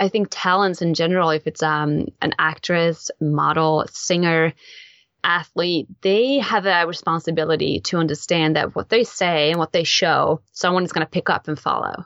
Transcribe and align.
I 0.00 0.08
think 0.08 0.28
talents 0.30 0.82
in 0.82 0.94
general, 0.94 1.30
if 1.30 1.46
it's 1.46 1.62
um, 1.62 2.08
an 2.20 2.32
actress, 2.38 3.10
model, 3.20 3.86
singer, 3.90 4.52
athlete, 5.22 5.86
they 6.02 6.38
have 6.38 6.66
a 6.66 6.86
responsibility 6.86 7.80
to 7.80 7.98
understand 7.98 8.56
that 8.56 8.74
what 8.74 8.88
they 8.88 9.04
say 9.04 9.50
and 9.50 9.58
what 9.58 9.72
they 9.72 9.84
show, 9.84 10.40
someone 10.52 10.82
is 10.82 10.92
going 10.92 11.06
to 11.06 11.10
pick 11.10 11.30
up 11.30 11.46
and 11.46 11.58
follow. 11.58 12.04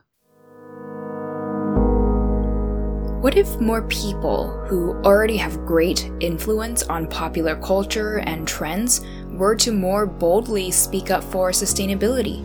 What 3.22 3.36
if 3.36 3.58
more 3.58 3.82
people 3.88 4.50
who 4.66 4.92
already 5.02 5.38
have 5.38 5.66
great 5.66 6.08
influence 6.20 6.82
on 6.84 7.08
popular 7.08 7.56
culture 7.56 8.18
and 8.18 8.46
trends 8.46 9.00
were 9.30 9.56
to 9.56 9.72
more 9.72 10.06
boldly 10.06 10.70
speak 10.70 11.10
up 11.10 11.24
for 11.24 11.50
sustainability? 11.50 12.44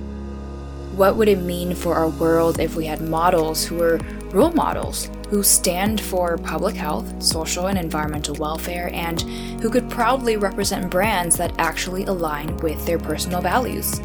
What 0.95 1.17
would 1.17 1.27
it 1.27 1.39
mean 1.39 1.75
for 1.75 1.95
our 1.95 2.09
world 2.09 2.59
if 2.59 2.75
we 2.75 2.85
had 2.85 3.01
models 3.01 3.63
who 3.63 3.75
were 3.75 3.99
role 4.31 4.51
models 4.51 5.09
who 5.33 5.41
stand 5.41 5.99
for 5.99 6.37
public 6.37 6.75
health, 6.75 7.11
social 7.19 7.65
and 7.65 7.79
environmental 7.79 8.35
welfare, 8.35 8.91
and 8.93 9.21
who 9.63 9.67
could 9.67 9.89
proudly 9.89 10.37
represent 10.37 10.91
brands 10.91 11.35
that 11.35 11.51
actually 11.57 12.03
align 12.03 12.55
with 12.57 12.85
their 12.85 12.99
personal 12.99 13.41
values? 13.41 13.99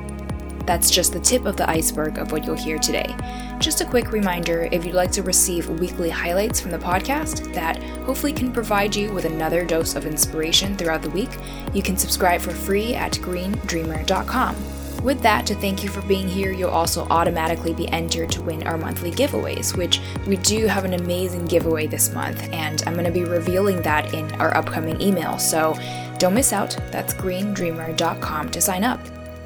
That's 0.65 0.91
just 0.91 1.12
the 1.12 1.20
tip 1.20 1.45
of 1.45 1.59
the 1.59 1.69
iceberg 1.69 2.17
of 2.17 2.33
what 2.33 2.47
you'll 2.47 2.57
hear 2.57 2.79
today. 2.79 3.15
Just 3.59 3.83
a 3.83 3.85
quick 3.85 4.11
reminder 4.11 4.70
if 4.73 4.87
you'd 4.87 4.95
like 4.95 5.12
to 5.12 5.23
receive 5.23 5.69
weekly 5.69 6.09
highlights 6.09 6.61
from 6.61 6.70
the 6.70 6.79
podcast 6.79 7.53
that 7.53 7.77
hopefully 8.07 8.33
can 8.33 8.51
provide 8.51 8.97
you 8.97 9.13
with 9.13 9.27
another 9.27 9.67
dose 9.67 9.97
of 9.97 10.07
inspiration 10.07 10.79
throughout 10.79 11.02
the 11.02 11.11
week, 11.11 11.36
you 11.75 11.83
can 11.83 11.98
subscribe 11.98 12.41
for 12.41 12.52
free 12.52 12.95
at 12.95 13.13
greendreamer.com. 13.13 14.77
With 15.03 15.23
that, 15.23 15.47
to 15.47 15.55
thank 15.55 15.83
you 15.85 15.89
for 15.89 16.03
being 16.03 16.29
here, 16.29 16.53
you'll 16.53 16.70
also 16.70 17.07
automatically 17.09 17.73
be 17.73 17.89
entered 17.89 18.31
to 18.33 18.42
win 18.42 18.67
our 18.67 18.77
monthly 18.77 19.13
giveaways, 19.13 19.77
which 19.77 20.01
we 20.27 20.36
do 20.39 20.67
have 20.67 20.85
an 20.85 20.95
amazing 20.95 21.47
giveaway 21.47 21.86
this 21.86 22.13
month, 22.13 22.42
and 22.53 22.83
I'm 22.85 22.95
going 22.95 23.07
to 23.07 23.13
be 23.13 23.25
revealing 23.25 23.81
that 23.83 24.13
in 24.13 24.31
our 24.33 24.57
upcoming 24.57 25.01
email. 25.01 25.39
So 25.39 25.75
don't 26.19 26.35
miss 26.35 26.53
out. 26.53 26.77
That's 26.91 27.14
greendreamer.com 27.14 28.51
to 28.51 28.61
sign 28.61 28.85
up. 28.85 29.01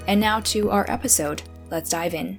And 0.07 0.21
now 0.21 0.41
to 0.41 0.71
our 0.71 0.91
episode. 0.91 1.43
Let's 1.71 1.91
dive 1.91 2.15
in. 2.15 2.39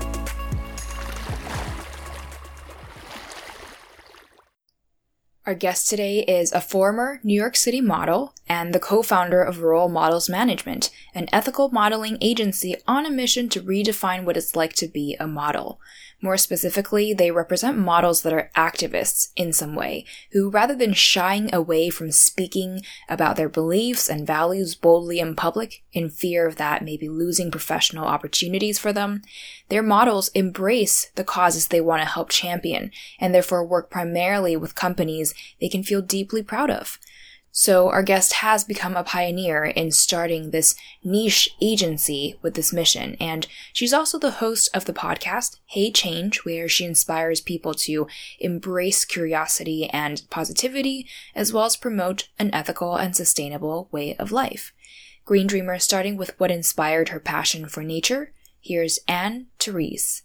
Our 5.51 5.55
guest 5.55 5.89
today 5.89 6.19
is 6.19 6.53
a 6.53 6.61
former 6.61 7.19
New 7.23 7.33
York 7.33 7.57
City 7.57 7.81
model 7.81 8.33
and 8.47 8.73
the 8.73 8.79
co-founder 8.79 9.43
of 9.43 9.59
Role 9.59 9.89
Models 9.89 10.29
Management, 10.29 10.89
an 11.13 11.27
ethical 11.33 11.67
modeling 11.67 12.17
agency 12.21 12.77
on 12.87 13.05
a 13.05 13.09
mission 13.11 13.49
to 13.49 13.61
redefine 13.61 14.23
what 14.23 14.37
it's 14.37 14.55
like 14.55 14.71
to 14.75 14.87
be 14.87 15.17
a 15.19 15.27
model. 15.27 15.81
More 16.23 16.37
specifically, 16.37 17.15
they 17.15 17.31
represent 17.31 17.79
models 17.79 18.21
that 18.21 18.33
are 18.33 18.51
activists 18.55 19.31
in 19.35 19.51
some 19.53 19.73
way, 19.73 20.05
who 20.33 20.51
rather 20.51 20.75
than 20.75 20.93
shying 20.93 21.53
away 21.53 21.89
from 21.89 22.11
speaking 22.11 22.81
about 23.09 23.37
their 23.37 23.49
beliefs 23.49 24.07
and 24.07 24.27
values 24.27 24.75
boldly 24.75 25.19
in 25.19 25.35
public 25.35 25.83
in 25.93 26.11
fear 26.11 26.45
of 26.45 26.57
that 26.57 26.83
maybe 26.85 27.09
losing 27.09 27.49
professional 27.49 28.05
opportunities 28.05 28.77
for 28.77 28.93
them, 28.93 29.23
their 29.69 29.81
models 29.81 30.29
embrace 30.35 31.09
the 31.15 31.23
causes 31.23 31.67
they 31.67 31.81
want 31.81 32.03
to 32.03 32.07
help 32.07 32.29
champion 32.29 32.91
and 33.19 33.33
therefore 33.33 33.65
work 33.65 33.89
primarily 33.89 34.55
with 34.55 34.75
companies 34.75 35.33
they 35.59 35.69
can 35.69 35.83
feel 35.83 36.03
deeply 36.03 36.43
proud 36.43 36.69
of. 36.69 36.99
So 37.53 37.89
our 37.89 38.01
guest 38.01 38.33
has 38.33 38.63
become 38.63 38.95
a 38.95 39.03
pioneer 39.03 39.65
in 39.65 39.91
starting 39.91 40.51
this 40.51 40.73
niche 41.03 41.49
agency 41.61 42.39
with 42.41 42.53
this 42.53 42.71
mission. 42.71 43.17
And 43.19 43.45
she's 43.73 43.93
also 43.93 44.17
the 44.17 44.31
host 44.31 44.69
of 44.73 44.85
the 44.85 44.93
podcast, 44.93 45.59
Hey 45.65 45.91
Change, 45.91 46.45
where 46.45 46.69
she 46.69 46.85
inspires 46.85 47.41
people 47.41 47.73
to 47.73 48.07
embrace 48.39 49.03
curiosity 49.03 49.89
and 49.89 50.23
positivity, 50.29 51.07
as 51.35 51.51
well 51.51 51.65
as 51.65 51.75
promote 51.75 52.29
an 52.39 52.53
ethical 52.53 52.95
and 52.95 53.15
sustainable 53.15 53.89
way 53.91 54.15
of 54.15 54.31
life. 54.31 54.73
Green 55.25 55.45
Dreamer 55.45 55.77
starting 55.77 56.15
with 56.15 56.39
what 56.39 56.51
inspired 56.51 57.09
her 57.09 57.19
passion 57.19 57.67
for 57.67 57.83
nature. 57.83 58.31
Here's 58.61 58.99
Anne 59.07 59.47
Therese. 59.59 60.23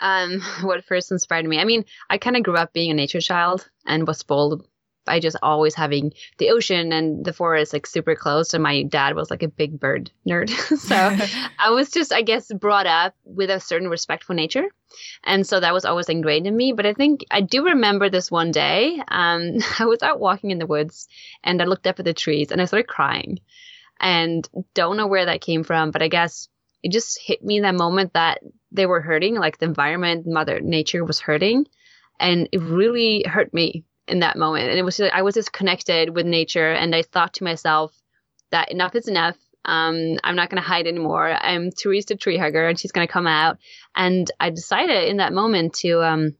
Um, 0.00 0.40
what 0.62 0.84
first 0.84 1.12
inspired 1.12 1.46
me. 1.46 1.58
I 1.58 1.64
mean, 1.64 1.84
I 2.10 2.18
kind 2.18 2.36
of 2.36 2.42
grew 2.42 2.56
up 2.56 2.72
being 2.72 2.90
a 2.90 2.94
nature 2.94 3.20
child 3.20 3.68
and 3.86 4.06
was 4.06 4.18
spoiled 4.18 4.66
by 5.04 5.20
just 5.20 5.36
always 5.42 5.74
having 5.74 6.12
the 6.38 6.50
ocean 6.50 6.92
and 6.92 7.24
the 7.24 7.32
forest 7.32 7.72
like 7.72 7.86
super 7.86 8.14
close. 8.14 8.54
And 8.54 8.62
my 8.62 8.82
dad 8.84 9.14
was 9.14 9.30
like 9.30 9.42
a 9.42 9.48
big 9.48 9.78
bird 9.78 10.10
nerd. 10.26 10.48
so 10.78 10.96
I 11.58 11.70
was 11.70 11.90
just, 11.90 12.12
I 12.12 12.22
guess, 12.22 12.50
brought 12.52 12.86
up 12.86 13.14
with 13.24 13.50
a 13.50 13.60
certain 13.60 13.88
respect 13.88 14.24
for 14.24 14.34
nature. 14.34 14.64
And 15.24 15.46
so 15.46 15.60
that 15.60 15.74
was 15.74 15.84
always 15.84 16.08
ingrained 16.08 16.46
in 16.46 16.56
me. 16.56 16.72
But 16.72 16.86
I 16.86 16.94
think 16.94 17.24
I 17.30 17.40
do 17.40 17.66
remember 17.66 18.08
this 18.08 18.30
one 18.30 18.50
day. 18.50 19.00
Um, 19.08 19.58
I 19.78 19.86
was 19.86 20.02
out 20.02 20.20
walking 20.20 20.50
in 20.50 20.58
the 20.58 20.66
woods 20.66 21.08
and 21.42 21.60
I 21.60 21.66
looked 21.66 21.86
up 21.86 21.98
at 21.98 22.04
the 22.04 22.14
trees 22.14 22.50
and 22.50 22.60
I 22.60 22.64
started 22.64 22.88
crying 22.88 23.40
and 24.00 24.48
don't 24.74 24.96
know 24.96 25.06
where 25.06 25.26
that 25.26 25.40
came 25.40 25.64
from. 25.64 25.90
But 25.90 26.02
I 26.02 26.08
guess 26.08 26.48
it 26.82 26.92
just 26.92 27.18
hit 27.20 27.42
me 27.42 27.56
in 27.56 27.62
that 27.62 27.74
moment 27.74 28.12
that 28.12 28.40
they 28.74 28.86
were 28.86 29.00
hurting, 29.00 29.36
like 29.36 29.58
the 29.58 29.66
environment, 29.66 30.26
Mother 30.26 30.60
Nature 30.60 31.04
was 31.04 31.20
hurting. 31.20 31.66
And 32.20 32.48
it 32.52 32.60
really 32.60 33.24
hurt 33.26 33.54
me 33.54 33.84
in 34.06 34.20
that 34.20 34.36
moment. 34.36 34.68
And 34.68 34.78
it 34.78 34.82
was, 34.82 35.00
I 35.00 35.22
was 35.22 35.34
just 35.34 35.52
connected 35.52 36.14
with 36.14 36.26
nature. 36.26 36.72
And 36.72 36.94
I 36.94 37.02
thought 37.02 37.34
to 37.34 37.44
myself 37.44 37.94
that 38.50 38.70
enough 38.70 38.94
is 38.94 39.08
enough. 39.08 39.36
Um, 39.64 40.18
I'm 40.22 40.36
not 40.36 40.50
going 40.50 40.62
to 40.62 40.68
hide 40.68 40.86
anymore. 40.86 41.28
I'm 41.28 41.70
Therese 41.70 42.04
the 42.04 42.16
tree 42.16 42.36
hugger 42.36 42.68
and 42.68 42.78
she's 42.78 42.92
going 42.92 43.06
to 43.06 43.12
come 43.12 43.26
out. 43.26 43.56
And 43.96 44.30
I 44.38 44.50
decided 44.50 45.08
in 45.08 45.16
that 45.16 45.32
moment 45.32 45.74
to, 45.76 46.02
um, 46.02 46.36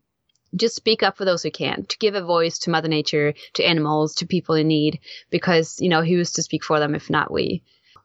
just 0.57 0.77
speak 0.77 1.03
up 1.03 1.17
for 1.17 1.25
those 1.25 1.43
who 1.43 1.51
can, 1.51 1.85
to 1.87 1.99
give 1.99 2.15
a 2.15 2.23
voice 2.23 2.59
to 2.61 2.71
Mother 2.71 2.87
Nature, 2.87 3.35
to 3.55 3.65
animals, 3.65 4.15
to 4.17 4.27
people 4.27 4.55
in 4.55 4.69
need, 4.69 5.01
because, 5.31 5.81
you 5.81 5.89
know, 5.89 6.03
who's 6.03 6.33
to 6.33 6.43
speak 6.43 6.63
for 6.63 6.79
them 6.79 6.95
if 6.95 7.11
not 7.11 7.33
we? 7.33 7.63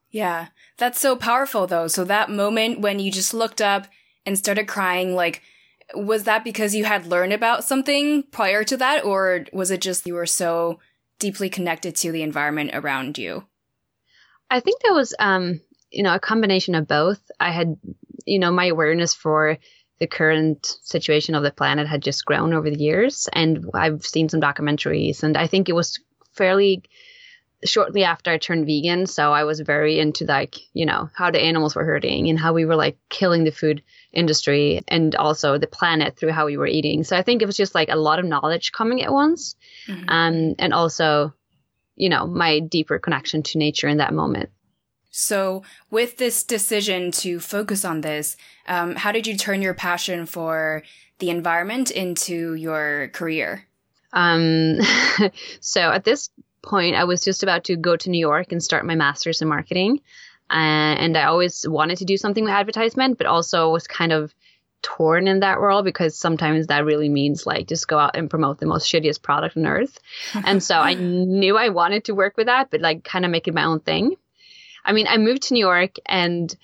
Yeah. 0.09 0.47
That's 0.77 0.99
so 0.99 1.15
powerful 1.15 1.67
though. 1.67 1.87
So 1.87 2.03
that 2.05 2.31
moment 2.31 2.79
when 2.79 2.99
you 2.99 3.11
just 3.11 3.33
looked 3.33 3.61
up 3.61 3.87
and 4.29 4.37
started 4.37 4.67
crying, 4.67 5.15
like, 5.15 5.41
was 5.95 6.25
that 6.25 6.43
because 6.43 6.75
you 6.75 6.85
had 6.85 7.07
learned 7.07 7.33
about 7.33 7.63
something 7.63 8.21
prior 8.31 8.63
to 8.63 8.77
that? 8.77 9.03
Or 9.03 9.45
was 9.51 9.71
it 9.71 9.81
just 9.81 10.05
you 10.05 10.13
were 10.13 10.27
so 10.27 10.79
deeply 11.17 11.49
connected 11.49 11.95
to 11.95 12.11
the 12.11 12.21
environment 12.21 12.69
around 12.75 13.17
you? 13.17 13.45
I 14.51 14.59
think 14.59 14.83
that 14.83 14.93
was, 14.93 15.15
um, 15.17 15.61
you 15.89 16.03
know, 16.03 16.13
a 16.13 16.19
combination 16.19 16.75
of 16.75 16.87
both. 16.87 17.19
I 17.39 17.51
had, 17.51 17.77
you 18.25 18.37
know, 18.37 18.51
my 18.51 18.67
awareness 18.67 19.15
for 19.15 19.57
the 19.99 20.05
current 20.05 20.77
situation 20.83 21.33
of 21.33 21.41
the 21.41 21.51
planet 21.51 21.87
had 21.87 22.03
just 22.03 22.23
grown 22.23 22.53
over 22.53 22.69
the 22.69 22.79
years, 22.79 23.27
and 23.33 23.65
I've 23.73 24.05
seen 24.05 24.29
some 24.29 24.39
documentaries, 24.39 25.23
and 25.23 25.35
I 25.35 25.47
think 25.47 25.67
it 25.67 25.75
was 25.75 25.99
fairly 26.33 26.83
shortly 27.65 28.03
after 28.03 28.31
I 28.31 28.37
turned 28.37 28.65
vegan, 28.65 29.05
so 29.05 29.33
I 29.33 29.43
was 29.43 29.59
very 29.59 29.99
into 29.99 30.25
like, 30.25 30.55
you 30.73 30.85
know, 30.85 31.09
how 31.13 31.31
the 31.31 31.41
animals 31.41 31.75
were 31.75 31.83
hurting 31.83 32.29
and 32.29 32.39
how 32.39 32.53
we 32.53 32.65
were 32.65 32.75
like 32.75 32.97
killing 33.09 33.43
the 33.43 33.51
food 33.51 33.83
industry 34.13 34.81
and 34.87 35.15
also 35.15 35.57
the 35.57 35.67
planet 35.67 36.17
through 36.17 36.31
how 36.31 36.45
we 36.45 36.57
were 36.57 36.67
eating. 36.67 37.03
So 37.03 37.17
I 37.17 37.21
think 37.21 37.41
it 37.41 37.45
was 37.45 37.57
just 37.57 37.75
like 37.75 37.89
a 37.89 37.95
lot 37.95 38.19
of 38.19 38.25
knowledge 38.25 38.71
coming 38.71 39.03
at 39.03 39.11
once. 39.11 39.55
Mm-hmm. 39.87 40.09
Um, 40.09 40.55
and 40.57 40.73
also, 40.73 41.33
you 41.95 42.09
know, 42.09 42.25
my 42.27 42.59
deeper 42.59 42.97
connection 42.99 43.43
to 43.43 43.57
nature 43.57 43.87
in 43.87 43.97
that 43.97 44.13
moment. 44.13 44.49
So, 45.11 45.63
with 45.89 46.17
this 46.17 46.43
decision 46.43 47.11
to 47.13 47.39
focus 47.39 47.83
on 47.83 48.01
this, 48.01 48.37
um, 48.67 48.95
how 48.95 49.11
did 49.11 49.25
you 49.25 49.35
turn 49.35 49.63
your 49.63 49.73
passion 49.73 50.27
for 50.27 50.83
the 51.17 51.31
environment 51.31 51.89
into 51.89 52.53
your 52.53 53.09
career? 53.11 53.67
Um, 54.13 54.79
so 55.59 55.81
at 55.81 56.03
this 56.03 56.29
point, 56.61 56.95
I 56.95 57.03
was 57.03 57.23
just 57.23 57.43
about 57.43 57.65
to 57.65 57.75
go 57.75 57.95
to 57.95 58.09
New 58.09 58.19
York 58.19 58.51
and 58.51 58.63
start 58.63 58.85
my 58.85 58.95
master's 58.95 59.41
in 59.41 59.47
marketing. 59.47 60.01
Uh, 60.49 60.95
and 60.97 61.15
I 61.15 61.25
always 61.25 61.67
wanted 61.67 61.99
to 61.99 62.05
do 62.05 62.17
something 62.17 62.43
with 62.43 62.53
advertisement, 62.53 63.17
but 63.17 63.27
also 63.27 63.69
was 63.69 63.87
kind 63.87 64.11
of 64.11 64.33
torn 64.81 65.27
in 65.27 65.41
that 65.41 65.59
world 65.59 65.85
because 65.85 66.15
sometimes 66.15 66.67
that 66.67 66.85
really 66.85 67.09
means 67.09 67.45
like 67.45 67.67
just 67.67 67.87
go 67.87 67.99
out 67.99 68.15
and 68.15 68.29
promote 68.29 68.59
the 68.59 68.65
most 68.65 68.91
shittiest 68.91 69.21
product 69.21 69.57
on 69.57 69.65
earth. 69.65 69.99
and 70.45 70.63
so 70.63 70.75
I 70.75 70.93
knew 70.93 71.57
I 71.57 71.69
wanted 71.69 72.05
to 72.05 72.15
work 72.15 72.37
with 72.37 72.47
that, 72.47 72.71
but 72.71 72.81
like 72.81 73.03
kind 73.03 73.25
of 73.25 73.31
make 73.31 73.47
it 73.47 73.53
my 73.53 73.65
own 73.65 73.79
thing. 73.79 74.15
I 74.85 74.93
mean, 74.93 75.07
I 75.07 75.17
moved 75.17 75.43
to 75.43 75.53
New 75.53 75.59
York 75.59 75.95
and 76.05 76.55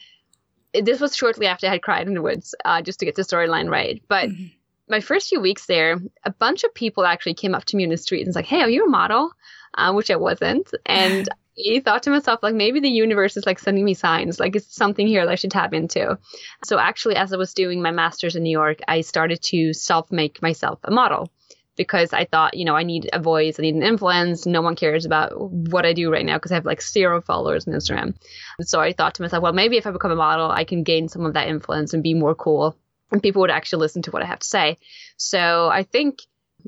this 0.74 1.00
was 1.00 1.16
shortly 1.16 1.48
after 1.48 1.68
I 1.68 1.72
had 1.72 1.82
cried 1.82 2.08
in 2.08 2.14
the 2.14 2.22
woods, 2.22 2.56
uh, 2.66 2.82
just 2.82 3.00
to 3.00 3.06
get 3.06 3.16
the 3.16 3.22
storyline 3.22 3.70
right. 3.70 4.02
But 4.08 4.30
mm-hmm. 4.30 4.46
my 4.90 5.00
first 5.00 5.30
few 5.30 5.40
weeks 5.40 5.66
there, 5.66 6.00
a 6.24 6.32
bunch 6.32 6.64
of 6.64 6.74
people 6.74 7.06
actually 7.06 7.36
came 7.36 7.56
up 7.56 7.66
to 7.66 7.78
me 7.78 7.84
in 7.84 7.90
the 7.90 7.98
street 7.98 8.22
and 8.22 8.28
was 8.28 8.36
like, 8.36 8.46
Hey, 8.46 8.62
are 8.62 8.70
you 8.70 8.86
a 8.86 8.90
model? 8.90 9.32
Uh, 9.76 9.94
which 9.94 10.12
I 10.12 10.16
wasn't. 10.16 10.72
And 10.86 11.28
I 11.58 11.80
thought 11.80 12.04
to 12.04 12.10
myself, 12.10 12.42
like, 12.44 12.56
maybe 12.56 12.80
the 12.80 12.90
universe 12.90 13.38
is 13.38 13.46
like 13.46 13.60
sending 13.60 13.86
me 13.86 13.94
signs, 13.94 14.40
like, 14.40 14.56
it's 14.56 14.76
something 14.76 15.08
here 15.08 15.26
that 15.26 15.32
I 15.32 15.36
should 15.36 15.52
tap 15.52 15.74
into. 15.74 16.18
So, 16.64 16.78
actually, 16.78 17.16
as 17.16 17.32
I 17.32 17.38
was 17.38 17.54
doing 17.54 17.82
my 17.82 17.92
master's 17.92 18.36
in 18.36 18.44
New 18.44 18.52
York, 18.52 18.80
I 18.88 19.02
started 19.02 19.42
to 19.44 19.74
self 19.74 20.12
make 20.12 20.42
myself 20.42 20.80
a 20.84 20.92
model 20.92 21.32
because 21.78 22.14
I 22.14 22.26
thought, 22.26 22.56
you 22.56 22.66
know, 22.66 22.76
I 22.76 22.84
need 22.84 23.10
a 23.12 23.20
voice, 23.20 23.60
I 23.60 23.64
need 23.64 23.76
an 23.76 23.84
influence. 23.84 24.46
No 24.46 24.62
one 24.62 24.76
cares 24.76 25.06
about 25.06 25.34
what 25.40 25.86
I 25.86 25.94
do 25.94 26.12
right 26.12 26.26
now 26.26 26.38
because 26.38 26.52
I 26.52 26.56
have 26.56 26.66
like 26.66 26.82
zero 26.82 27.22
followers 27.22 27.68
on 27.68 27.74
Instagram. 27.74 28.16
So 28.62 28.80
I 28.80 28.94
thought 28.94 29.16
to 29.16 29.22
myself, 29.22 29.44
well, 29.44 29.54
maybe 29.54 29.78
if 29.78 29.86
I 29.86 29.92
become 29.92 30.12
a 30.12 30.16
model, 30.16 30.50
I 30.50 30.64
can 30.64 30.84
gain 30.84 31.10
some 31.10 31.26
of 31.26 31.34
that 31.34 31.50
influence 31.50 31.94
and 31.94 32.02
be 32.02 32.14
more 32.14 32.34
cool 32.34 32.78
and 33.12 33.22
people 33.22 33.42
would 33.42 33.52
actually 33.52 33.80
listen 33.80 34.02
to 34.04 34.12
what 34.12 34.24
I 34.24 34.26
have 34.26 34.40
to 34.40 34.48
say. 34.48 34.78
So 35.18 35.70
I 35.70 35.84
think 35.84 36.22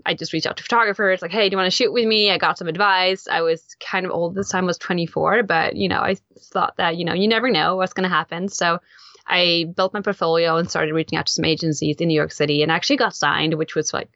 I 0.06 0.14
just 0.14 0.34
reached 0.34 0.46
out 0.46 0.58
to 0.58 0.64
photographers, 0.64 1.22
like, 1.22 1.32
hey, 1.32 1.50
do 1.50 1.54
you 1.54 1.58
want 1.58 1.68
to 1.68 1.76
shoot 1.76 1.92
with 1.92 2.06
me? 2.06 2.32
I 2.32 2.38
got 2.38 2.58
some 2.58 2.68
advice. 2.68 3.28
I 3.28 3.42
was 3.42 3.76
kind 3.80 4.06
of 4.06 4.12
old 4.12 4.36
this 4.36 4.50
time, 4.50 4.66
was 4.66 4.78
24, 4.78 5.44
but 5.44 5.76
you 5.76 5.90
know, 5.90 6.00
I 6.00 6.18
thought 6.52 6.78
that, 6.78 6.98
you 6.98 7.06
know, 7.06 7.14
you 7.14 7.28
never 7.28 7.50
know 7.50 7.76
what's 7.76 7.94
going 7.94 8.04
to 8.04 8.16
happen. 8.16 8.48
So 8.50 8.80
I 9.26 9.66
built 9.76 9.94
my 9.94 10.02
portfolio 10.02 10.58
and 10.58 10.70
started 10.70 10.94
reaching 10.94 11.18
out 11.18 11.28
to 11.28 11.34
some 11.34 11.46
agencies 11.46 11.98
in 11.98 12.08
New 12.08 12.16
York 12.16 12.32
City 12.32 12.64
and 12.64 12.72
actually 12.72 12.98
got 12.98 13.16
signed, 13.16 13.56
which 13.56 13.76
was 13.76 13.94
like, 13.94 14.10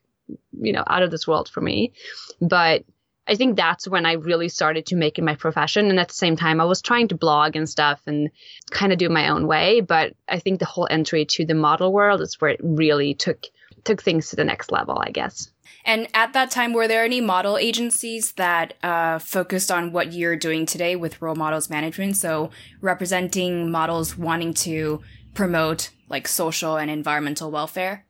you 0.60 0.72
know, 0.72 0.84
out 0.88 1.04
of 1.04 1.12
this 1.12 1.28
world 1.28 1.50
for 1.50 1.62
me. 1.62 1.94
But 2.40 2.86
I 3.28 3.36
think 3.36 3.56
that's 3.56 3.88
when 3.88 4.06
I 4.06 4.14
really 4.14 4.50
started 4.50 4.88
to 4.88 4.96
make 4.96 5.18
it 5.18 5.24
my 5.24 5.36
profession. 5.36 5.90
And 5.90 6.00
at 6.00 6.08
the 6.08 6.14
same 6.14 6.36
time, 6.36 6.60
I 6.60 6.66
was 6.66 6.82
trying 6.82 7.08
to 7.10 7.16
blog 7.16 7.56
and 7.56 7.70
stuff 7.70 8.02
and 8.06 8.30
kind 8.72 8.92
of 8.92 8.98
do 8.98 9.10
my 9.10 9.30
own 9.30 9.48
way. 9.48 9.82
But 9.82 10.14
I 10.28 10.40
think 10.40 10.60
the 10.60 10.66
whole 10.66 10.88
entry 10.90 11.26
to 11.26 11.46
the 11.46 11.54
model 11.54 11.94
world 11.94 12.22
is 12.22 12.40
where 12.40 12.52
it 12.52 12.60
really 12.64 13.14
took 13.14 13.46
took 13.84 14.02
things 14.02 14.30
to 14.30 14.36
the 14.36 14.44
next 14.44 14.72
level, 14.72 14.98
I 15.00 15.12
guess. 15.12 15.50
And 15.84 16.08
at 16.14 16.34
that 16.34 16.52
time, 16.52 16.74
were 16.74 16.88
there 16.88 17.04
any 17.04 17.22
model 17.22 17.58
agencies 17.58 18.34
that 18.34 18.76
uh, 18.84 19.20
focused 19.20 19.72
on 19.72 19.92
what 19.92 20.14
you're 20.14 20.36
doing 20.36 20.66
today 20.66 20.96
with 20.96 21.22
role 21.22 21.36
models 21.36 21.70
management? 21.70 22.18
So 22.18 22.52
representing 22.82 23.72
models 23.72 24.18
wanting 24.18 24.54
to 24.56 25.02
promote 25.34 25.90
like 26.10 26.28
social 26.28 26.78
and 26.78 26.92
environmental 26.92 27.50
welfare? 27.52 28.06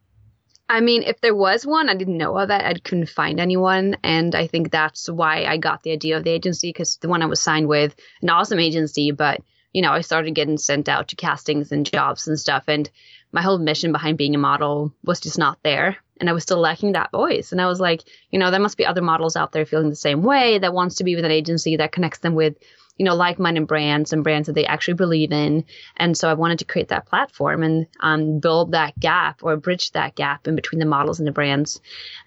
I 0.68 0.80
mean, 0.80 1.04
if 1.04 1.20
there 1.20 1.36
was 1.36 1.66
one, 1.66 1.90
I 1.90 1.96
didn't 1.96 2.18
know 2.18 2.38
of 2.38 2.50
it. 2.50 2.62
I 2.62 2.74
couldn't 2.74 3.10
find 3.10 3.40
anyone. 3.40 3.98
And 4.04 4.34
I 4.34 4.48
think 4.48 4.72
that's 4.72 5.10
why 5.10 5.44
I 5.44 5.58
got 5.58 5.84
the 5.84 5.92
idea 5.92 6.18
of 6.18 6.24
the 6.24 6.30
agency 6.32 6.70
because 6.70 6.98
the 6.98 7.10
one 7.10 7.22
I 7.22 7.26
was 7.26 7.42
signed 7.42 7.68
with, 7.68 7.94
an 8.22 8.30
awesome 8.30 8.60
agency, 8.60 9.12
but, 9.12 9.42
you 9.74 9.82
know, 9.82 9.92
I 9.92 10.00
started 10.00 10.34
getting 10.34 10.58
sent 10.58 10.88
out 10.88 11.10
to 11.10 11.18
castings 11.18 11.74
and 11.74 11.86
jobs 11.86 12.26
and 12.28 12.40
stuff. 12.40 12.64
And 12.68 12.90
my 13.32 13.42
whole 13.42 13.58
mission 13.58 13.92
behind 13.92 14.18
being 14.18 14.36
a 14.36 14.40
model 14.40 14.94
was 15.04 15.20
just 15.20 15.38
not 15.38 15.58
there 15.64 15.98
and 16.22 16.30
I 16.30 16.34
was 16.34 16.44
still 16.44 16.60
lacking 16.60 16.94
that 16.94 17.12
voice. 17.12 17.52
And 17.52 17.60
I 17.60 17.66
was 17.66 17.80
like, 17.80 18.04
you 18.30 18.40
know, 18.40 18.52
there 18.52 18.60
must 18.60 18.78
be 18.78 18.86
other 18.86 19.02
models 19.02 19.36
out 19.36 19.52
there 19.52 19.66
feeling 19.66 19.90
the 19.90 19.96
same 19.96 20.22
way 20.22 20.60
that 20.60 20.74
wants 20.74 20.96
to 20.96 21.04
be 21.04 21.16
with 21.16 21.26
an 21.26 21.32
agency 21.32 21.78
that 21.78 21.92
connects 21.92 22.20
them 22.20 22.36
with, 22.36 22.58
you 22.98 23.06
know, 23.06 23.16
like-minded 23.16 23.66
brands 23.66 24.14
and 24.14 24.24
brands 24.24 24.46
that 24.46 24.54
they 24.54 24.68
actually 24.68 24.94
believe 24.94 25.32
in. 25.32 25.66
And 25.98 26.16
so 26.16 26.30
I 26.30 26.36
wanted 26.36 26.60
to 26.60 26.66
create 26.66 26.90
that 26.90 27.08
platform 27.08 27.64
and 27.64 27.88
um, 28.02 28.40
build 28.40 28.74
that 28.74 28.98
gap 29.00 29.40
or 29.42 29.58
bridge 29.58 29.92
that 29.94 30.14
gap 30.14 30.48
in 30.48 30.56
between 30.56 30.78
the 30.78 30.86
models 30.86 31.20
and 31.20 31.28
the 31.28 31.32
brands. 31.32 31.82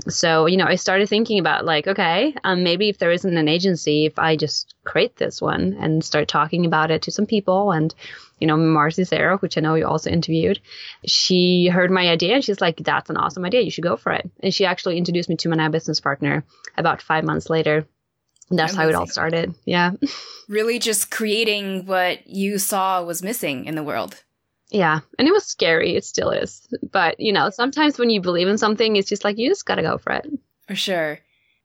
So, 0.09 0.47
you 0.47 0.56
know, 0.56 0.67
I 0.67 0.75
started 0.75 1.09
thinking 1.09 1.39
about 1.39 1.65
like, 1.65 1.87
okay, 1.87 2.35
um, 2.43 2.65
maybe 2.65 2.89
if 2.89 2.99
there 2.99 3.12
isn't 3.12 3.37
an 3.37 3.49
agency, 3.49 4.06
if 4.06 4.19
I 4.19 4.35
just 4.35 4.75
create 4.83 5.17
this 5.17 5.41
one 5.41 5.77
and 5.79 6.05
start 6.05 6.27
talking 6.27 6.67
about 6.67 6.91
it 6.91 7.03
to 7.03 7.12
some 7.12 7.27
people 7.27 7.71
and 7.71 7.95
you 8.44 8.49
know, 8.49 8.58
Marci 8.58 9.08
Zaroff, 9.08 9.41
which 9.41 9.56
I 9.56 9.62
know 9.62 9.75
you 9.75 9.87
also 9.87 10.11
interviewed, 10.11 10.61
she 11.06 11.67
heard 11.69 11.91
my 11.91 12.11
idea 12.11 12.35
and 12.35 12.44
she's 12.44 12.61
like, 12.61 12.76
that's 12.76 13.08
an 13.08 13.17
awesome 13.17 13.43
idea. 13.43 13.62
You 13.62 13.70
should 13.70 13.85
go 13.85 13.96
for 13.96 14.12
it. 14.12 14.31
And 14.41 14.52
she 14.52 14.67
actually 14.67 14.99
introduced 14.99 15.31
me 15.31 15.37
to 15.37 15.49
my 15.49 15.56
now 15.56 15.70
business 15.70 15.99
partner 15.99 16.44
about 16.76 17.00
five 17.00 17.25
months 17.25 17.49
later. 17.49 17.87
And 18.50 18.58
that's 18.58 18.75
Amazing. 18.75 18.82
how 18.82 18.88
it 18.91 18.94
all 19.00 19.06
started. 19.06 19.55
Yeah. 19.64 19.93
Really 20.46 20.79
just 20.79 21.11
creating 21.11 21.87
what 21.87 22.26
you 22.26 22.58
saw 22.58 23.02
was 23.02 23.23
missing 23.23 23.64
in 23.64 23.76
the 23.76 23.82
world. 23.82 24.23
Yeah. 24.69 25.00
And 25.19 25.26
it 25.26 25.32
was 25.32 25.46
scary. 25.46 25.96
It 25.96 26.05
still 26.05 26.29
is. 26.29 26.69
But, 26.93 27.19
you 27.19 27.32
know, 27.32 27.49
sometimes 27.49 27.99
when 27.99 28.11
you 28.11 28.20
believe 28.20 28.46
in 28.46 28.58
something, 28.58 28.94
it's 28.94 29.08
just 29.08 29.25
like, 29.25 29.38
you 29.38 29.49
just 29.49 29.64
got 29.64 29.76
to 29.76 29.82
go 29.82 29.96
for 29.96 30.12
it. 30.12 30.26
For 30.69 30.75
sure. 30.75 31.20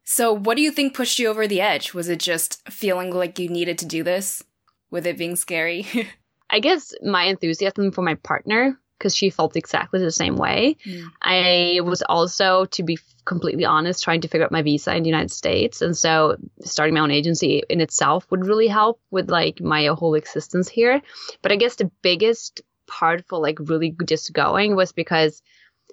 So, 0.05 0.31
what 0.31 0.55
do 0.55 0.63
you 0.63 0.71
think 0.71 0.93
pushed 0.93 1.19
you 1.19 1.27
over 1.27 1.45
the 1.45 1.59
edge? 1.59 1.93
Was 1.93 2.07
it 2.07 2.21
just 2.21 2.65
feeling 2.69 3.11
like 3.13 3.37
you 3.37 3.49
needed 3.49 3.77
to 3.79 3.85
do 3.85 4.01
this 4.01 4.45
with 4.89 5.05
it 5.05 5.17
being 5.17 5.35
scary? 5.35 5.85
I 6.49 6.59
guess 6.59 6.93
my 7.03 7.25
enthusiasm 7.25 7.91
for 7.91 8.01
my 8.01 8.15
partner 8.15 8.79
because 8.97 9.15
she 9.15 9.29
felt 9.29 9.55
exactly 9.55 10.01
the 10.01 10.11
same 10.11 10.35
way. 10.35 10.75
Mm. 10.85 11.05
I 11.21 11.79
was 11.81 12.01
also, 12.01 12.65
to 12.65 12.83
be 12.83 12.99
completely 13.23 13.63
honest, 13.63 14.03
trying 14.03 14.21
to 14.21 14.27
figure 14.27 14.43
out 14.43 14.51
my 14.51 14.61
visa 14.61 14.93
in 14.93 15.03
the 15.03 15.09
United 15.09 15.31
States. 15.31 15.81
And 15.81 15.95
so 15.95 16.35
starting 16.61 16.93
my 16.93 16.99
own 16.99 17.11
agency 17.11 17.63
in 17.69 17.79
itself 17.79 18.25
would 18.29 18.45
really 18.45 18.67
help 18.67 18.99
with 19.09 19.29
like 19.29 19.61
my 19.61 19.85
whole 19.85 20.15
existence 20.15 20.67
here. 20.67 21.01
But 21.41 21.53
I 21.53 21.55
guess 21.55 21.75
the 21.75 21.89
biggest 22.01 22.61
part 22.87 23.25
for 23.27 23.39
like 23.39 23.57
really 23.61 23.95
just 24.05 24.33
going 24.33 24.75
was 24.75 24.91
because 24.91 25.41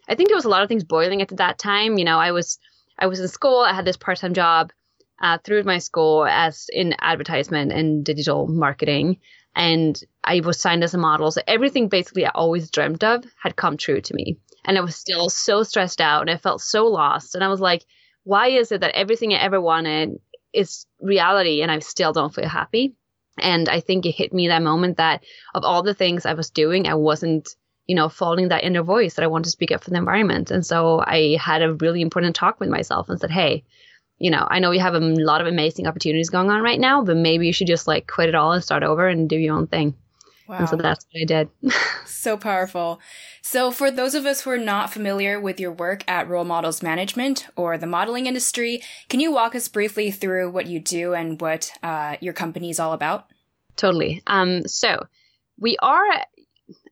I 0.09 0.17
think 0.17 0.29
there 0.29 0.37
was 0.37 0.45
a 0.45 0.51
lot 0.51 0.63
of 0.63 0.69
things 0.69 0.83
boiling 0.83 1.23
at 1.23 1.29
that 1.37 1.59
time. 1.59 1.99
You 1.99 2.05
know, 2.05 2.19
I 2.19 2.33
was 2.33 2.59
I 2.99 3.07
was 3.07 3.21
in 3.21 3.29
school, 3.29 3.61
I 3.61 3.73
had 3.73 3.85
this 3.85 3.97
part-time 3.97 4.35
job 4.35 4.73
uh, 5.21 5.39
through 5.45 5.63
my 5.65 5.79
school 5.79 6.27
as 6.27 6.67
in 6.73 6.95
advertisement 7.01 7.73
and 7.73 8.05
digital 8.05 8.47
marketing 8.49 9.19
and 9.57 9.99
I 10.23 10.41
was 10.41 10.61
signed 10.61 10.85
as 10.85 10.93
a 10.93 10.99
model. 10.99 11.31
So 11.31 11.41
everything 11.47 11.89
basically 11.89 12.27
I 12.27 12.31
always 12.35 12.71
dreamt 12.71 13.03
of 13.03 13.25
had 13.43 13.57
come 13.57 13.79
true 13.79 14.03
to 14.03 14.15
me. 14.15 14.37
And 14.67 14.77
I 14.77 14.83
was 14.83 14.95
still 14.95 15.31
so 15.31 15.63
stressed 15.63 16.01
out 16.01 16.21
and 16.21 16.31
I 16.31 16.37
felt 16.37 16.61
so 16.61 16.87
lost. 16.87 17.35
And 17.35 17.43
I 17.43 17.49
was 17.49 17.61
like, 17.61 17.85
why 18.25 18.49
is 18.49 18.71
it 18.71 18.83
that 18.83 18.95
everything 18.95 19.33
I 19.33 19.39
ever 19.39 19.61
wanted 19.61 20.21
is 20.53 20.87
reality 21.01 21.63
and 21.63 21.71
I 21.71 21.79
still 21.79 22.13
don't 22.13 22.35
feel 22.35 22.49
happy? 22.49 22.97
And 23.39 23.69
I 23.69 23.81
think 23.81 24.05
it 24.05 24.13
hit 24.13 24.33
me 24.33 24.49
that 24.49 24.63
moment 24.63 24.99
that 24.99 25.25
of 25.55 25.65
all 25.65 25.83
the 25.83 25.95
things 25.95 26.27
I 26.27 26.35
was 26.35 26.51
doing, 26.51 26.87
I 26.87 26.95
wasn't, 26.95 27.49
you 27.87 27.95
know, 27.95 28.11
following 28.11 28.49
that 28.49 28.65
inner 28.65 28.83
voice 28.83 29.15
that 29.15 29.23
I 29.23 29.29
want 29.29 29.47
to 29.47 29.51
speak 29.51 29.73
up 29.73 29.83
for 29.83 29.91
the 29.91 29.97
environment. 29.97 30.51
And 30.51 30.67
so 30.67 31.01
I 31.01 31.39
had 31.41 31.63
a 31.63 31.75
really 31.75 32.03
important 32.03 32.37
talk 32.37 32.61
with 32.61 32.69
myself 32.69 33.09
and 33.09 33.19
said, 33.19 33.31
hey, 33.31 33.65
you 34.19 34.31
know, 34.31 34.47
I 34.51 34.59
know 34.59 34.71
you 34.71 34.81
have 34.81 34.95
a 34.95 35.01
lot 35.01 35.41
of 35.41 35.47
amazing 35.47 35.87
opportunities 35.87 36.31
going 36.31 36.51
on 36.51 36.63
right 36.63 36.81
now, 36.81 37.03
but 37.03 37.17
maybe 37.17 37.47
you 37.47 37.53
should 37.53 37.67
just 37.67 37.87
like 37.87 38.07
quit 38.07 38.29
it 38.29 38.35
all 38.35 38.53
and 38.53 38.63
start 38.63 38.83
over 38.83 39.07
and 39.07 39.29
do 39.29 39.37
your 39.37 39.57
own 39.57 39.67
thing. 39.67 39.95
Wow. 40.49 40.59
And 40.59 40.69
so 40.69 40.77
that's 40.77 41.05
what 41.11 41.23
I 41.23 41.25
did. 41.25 41.49
so 42.07 42.37
powerful. 42.37 43.01
So, 43.43 43.71
for 43.71 43.91
those 43.91 44.15
of 44.15 44.27
us 44.27 44.43
who 44.43 44.51
are 44.51 44.59
not 44.59 44.93
familiar 44.93 45.41
with 45.41 45.59
your 45.59 45.73
work 45.73 46.05
at 46.09 46.29
Role 46.29 46.45
Models 46.45 46.83
Management 46.83 47.47
or 47.57 47.77
the 47.77 47.87
modeling 47.87 48.27
industry, 48.27 48.81
can 49.09 49.21
you 49.21 49.33
walk 49.33 49.55
us 49.55 49.69
briefly 49.69 50.11
through 50.11 50.51
what 50.51 50.67
you 50.67 50.79
do 50.79 51.15
and 51.15 51.41
what 51.41 51.73
uh, 51.83 52.17
your 52.21 52.33
company 52.33 52.71
is 52.71 52.79
all 52.79 52.93
about? 52.93 53.27
Totally. 53.77 54.23
Um, 54.27 54.67
so, 54.67 55.07
we 55.59 55.77
are 55.83 56.07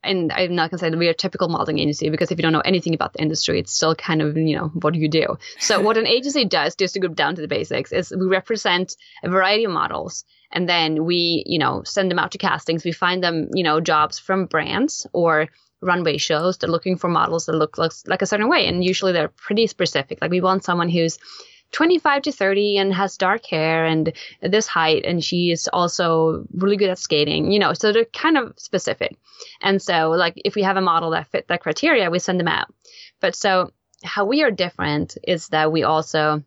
and 0.04 0.32
I'm 0.32 0.54
not 0.54 0.70
gonna 0.70 0.78
say 0.78 0.90
that 0.90 0.98
we 0.98 1.08
are 1.08 1.12
a 1.12 1.14
typical 1.14 1.48
modeling 1.48 1.78
agency 1.78 2.10
because 2.10 2.30
if 2.30 2.38
you 2.38 2.42
don't 2.42 2.52
know 2.52 2.60
anything 2.60 2.94
about 2.94 3.12
the 3.12 3.22
industry, 3.22 3.58
it's 3.58 3.72
still 3.72 3.94
kind 3.94 4.22
of 4.22 4.36
you 4.36 4.56
know 4.56 4.68
what 4.68 4.94
do 4.94 5.00
you 5.00 5.08
do? 5.08 5.38
So 5.58 5.80
what 5.86 5.96
an 5.96 6.06
agency 6.06 6.44
does, 6.44 6.74
just 6.74 6.94
to 6.94 7.00
go 7.00 7.08
down 7.08 7.34
to 7.36 7.42
the 7.42 7.48
basics, 7.48 7.92
is 7.92 8.12
we 8.16 8.26
represent 8.26 8.96
a 9.22 9.28
variety 9.28 9.64
of 9.64 9.72
models, 9.72 10.24
and 10.52 10.68
then 10.68 11.04
we 11.04 11.42
you 11.46 11.58
know 11.58 11.82
send 11.84 12.10
them 12.10 12.18
out 12.18 12.32
to 12.32 12.38
castings. 12.38 12.84
We 12.84 12.92
find 12.92 13.22
them 13.22 13.48
you 13.54 13.64
know 13.64 13.80
jobs 13.80 14.18
from 14.18 14.46
brands 14.46 15.06
or 15.12 15.48
runway 15.80 16.16
shows. 16.18 16.58
They're 16.58 16.70
looking 16.70 16.96
for 16.96 17.08
models 17.08 17.46
that 17.46 17.52
look 17.52 17.78
like, 17.78 17.92
like 18.06 18.22
a 18.22 18.26
certain 18.26 18.48
way, 18.48 18.66
and 18.66 18.84
usually 18.84 19.12
they're 19.12 19.28
pretty 19.28 19.66
specific. 19.66 20.18
Like 20.20 20.30
we 20.30 20.40
want 20.40 20.64
someone 20.64 20.88
who's 20.88 21.18
25 21.74 22.22
to 22.22 22.32
30 22.32 22.78
and 22.78 22.94
has 22.94 23.16
dark 23.16 23.44
hair 23.46 23.84
and 23.84 24.12
this 24.40 24.68
height 24.68 25.04
and 25.04 25.24
she 25.24 25.50
is 25.50 25.68
also 25.72 26.46
really 26.54 26.76
good 26.76 26.88
at 26.88 26.98
skating 26.98 27.50
you 27.50 27.58
know 27.58 27.72
so 27.72 27.92
they're 27.92 28.04
kind 28.04 28.38
of 28.38 28.54
specific. 28.56 29.16
And 29.60 29.82
so 29.82 30.10
like 30.10 30.34
if 30.44 30.54
we 30.54 30.62
have 30.62 30.76
a 30.76 30.80
model 30.80 31.10
that 31.10 31.26
fit 31.26 31.48
that 31.48 31.62
criteria 31.62 32.10
we 32.10 32.20
send 32.20 32.38
them 32.38 32.48
out. 32.48 32.72
But 33.20 33.34
so 33.34 33.72
how 34.04 34.24
we 34.24 34.42
are 34.44 34.52
different 34.52 35.18
is 35.26 35.48
that 35.48 35.72
we 35.72 35.82
also 35.82 36.44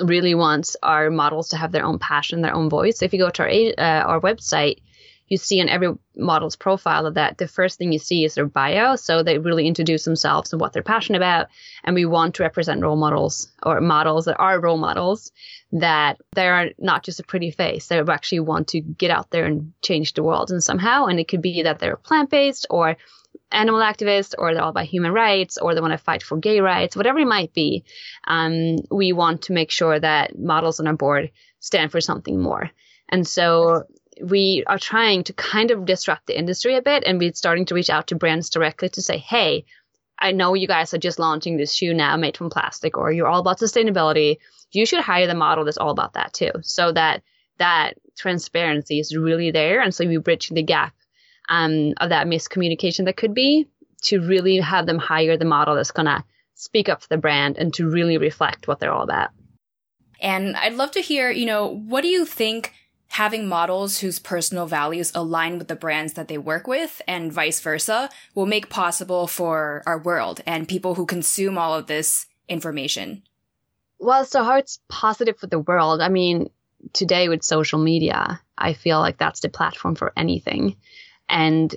really 0.00 0.34
want 0.34 0.74
our 0.82 1.10
models 1.10 1.50
to 1.50 1.56
have 1.56 1.70
their 1.70 1.84
own 1.84 2.00
passion 2.00 2.42
their 2.42 2.54
own 2.54 2.68
voice. 2.68 3.02
If 3.02 3.12
you 3.12 3.20
go 3.20 3.30
to 3.30 3.42
our 3.42 3.50
uh, 3.78 4.02
our 4.04 4.20
website 4.20 4.78
you 5.30 5.38
see 5.38 5.60
in 5.60 5.68
every 5.68 5.94
model's 6.16 6.56
profile 6.56 7.06
of 7.06 7.14
that 7.14 7.38
the 7.38 7.48
first 7.48 7.78
thing 7.78 7.92
you 7.92 7.98
see 7.98 8.24
is 8.24 8.34
their 8.34 8.46
bio. 8.46 8.96
So 8.96 9.22
they 9.22 9.38
really 9.38 9.66
introduce 9.66 10.04
themselves 10.04 10.52
and 10.52 10.60
what 10.60 10.74
they're 10.74 10.82
passionate 10.82 11.18
about. 11.18 11.46
And 11.84 11.94
we 11.94 12.04
want 12.04 12.34
to 12.34 12.42
represent 12.42 12.82
role 12.82 12.96
models 12.96 13.50
or 13.62 13.80
models 13.80 14.26
that 14.26 14.36
are 14.36 14.60
role 14.60 14.76
models 14.76 15.32
that 15.72 16.18
they 16.34 16.48
are 16.48 16.70
not 16.78 17.04
just 17.04 17.20
a 17.20 17.24
pretty 17.24 17.50
face. 17.50 17.86
They 17.86 18.00
actually 18.00 18.40
want 18.40 18.68
to 18.68 18.80
get 18.80 19.10
out 19.10 19.30
there 19.30 19.46
and 19.46 19.72
change 19.80 20.12
the 20.12 20.22
world. 20.22 20.50
And 20.50 20.62
somehow 20.62 21.06
and 21.06 21.18
it 21.18 21.28
could 21.28 21.42
be 21.42 21.62
that 21.62 21.78
they're 21.78 21.96
plant-based 21.96 22.66
or 22.68 22.96
animal 23.52 23.80
activists 23.80 24.34
or 24.36 24.52
they're 24.52 24.62
all 24.62 24.70
about 24.70 24.84
human 24.84 25.12
rights 25.12 25.56
or 25.56 25.74
they 25.74 25.80
want 25.80 25.92
to 25.92 25.98
fight 25.98 26.22
for 26.22 26.36
gay 26.36 26.60
rights 26.60 26.96
whatever 26.96 27.18
it 27.18 27.26
might 27.26 27.52
be 27.52 27.84
um, 28.26 28.76
we 28.90 29.12
want 29.12 29.42
to 29.42 29.52
make 29.52 29.70
sure 29.70 29.98
that 29.98 30.36
models 30.36 30.80
on 30.80 30.86
our 30.88 30.96
board 30.96 31.30
stand 31.60 31.92
for 31.92 32.00
something 32.00 32.40
more. 32.40 32.70
And 33.08 33.26
so 33.26 33.84
we 34.22 34.64
are 34.66 34.78
trying 34.78 35.24
to 35.24 35.32
kind 35.32 35.70
of 35.70 35.84
disrupt 35.84 36.26
the 36.26 36.38
industry 36.38 36.76
a 36.76 36.82
bit 36.82 37.04
and 37.06 37.18
we're 37.18 37.32
starting 37.34 37.66
to 37.66 37.74
reach 37.74 37.90
out 37.90 38.08
to 38.08 38.14
brands 38.14 38.50
directly 38.50 38.88
to 38.90 39.02
say, 39.02 39.18
hey, 39.18 39.64
I 40.18 40.32
know 40.32 40.54
you 40.54 40.66
guys 40.66 40.92
are 40.92 40.98
just 40.98 41.18
launching 41.18 41.56
this 41.56 41.72
shoe 41.72 41.94
now 41.94 42.16
made 42.16 42.36
from 42.36 42.50
plastic 42.50 42.98
or 42.98 43.10
you're 43.10 43.26
all 43.26 43.40
about 43.40 43.58
sustainability. 43.58 44.36
You 44.70 44.84
should 44.84 45.00
hire 45.00 45.26
the 45.26 45.34
model 45.34 45.64
that's 45.64 45.78
all 45.78 45.90
about 45.90 46.14
that 46.14 46.32
too. 46.32 46.52
So 46.62 46.92
that 46.92 47.22
that 47.58 47.94
transparency 48.18 49.00
is 49.00 49.16
really 49.16 49.50
there. 49.50 49.80
And 49.80 49.94
so 49.94 50.06
we 50.06 50.16
bridge 50.18 50.48
the 50.48 50.62
gap 50.62 50.94
um, 51.48 51.94
of 51.98 52.10
that 52.10 52.26
miscommunication 52.26 53.06
that 53.06 53.16
could 53.16 53.34
be 53.34 53.66
to 54.02 54.20
really 54.20 54.58
have 54.58 54.86
them 54.86 54.98
hire 54.98 55.36
the 55.36 55.44
model 55.44 55.74
that's 55.74 55.90
going 55.90 56.06
to 56.06 56.24
speak 56.54 56.88
up 56.88 57.02
for 57.02 57.08
the 57.08 57.18
brand 57.18 57.58
and 57.58 57.72
to 57.74 57.88
really 57.88 58.18
reflect 58.18 58.68
what 58.68 58.78
they're 58.78 58.92
all 58.92 59.02
about. 59.02 59.30
And 60.20 60.56
I'd 60.56 60.74
love 60.74 60.90
to 60.92 61.00
hear, 61.00 61.30
you 61.30 61.46
know, 61.46 61.66
what 61.66 62.02
do 62.02 62.08
you 62.08 62.26
think 62.26 62.74
having 63.10 63.48
models 63.48 63.98
whose 63.98 64.20
personal 64.20 64.66
values 64.66 65.10
align 65.14 65.58
with 65.58 65.66
the 65.66 65.74
brands 65.74 66.12
that 66.12 66.28
they 66.28 66.38
work 66.38 66.68
with 66.68 67.02
and 67.08 67.32
vice 67.32 67.60
versa 67.60 68.08
will 68.36 68.46
make 68.46 68.68
possible 68.68 69.26
for 69.26 69.82
our 69.84 69.98
world 69.98 70.40
and 70.46 70.68
people 70.68 70.94
who 70.94 71.04
consume 71.04 71.58
all 71.58 71.74
of 71.74 71.88
this 71.88 72.26
information? 72.48 73.22
Well, 73.98 74.24
so 74.24 74.44
how 74.44 74.56
it's 74.56 74.80
positive 74.88 75.38
for 75.38 75.48
the 75.48 75.58
world. 75.58 76.00
I 76.00 76.08
mean, 76.08 76.50
today 76.92 77.28
with 77.28 77.42
social 77.42 77.80
media, 77.80 78.40
I 78.56 78.74
feel 78.74 79.00
like 79.00 79.18
that's 79.18 79.40
the 79.40 79.48
platform 79.48 79.96
for 79.96 80.12
anything. 80.16 80.76
And 81.28 81.74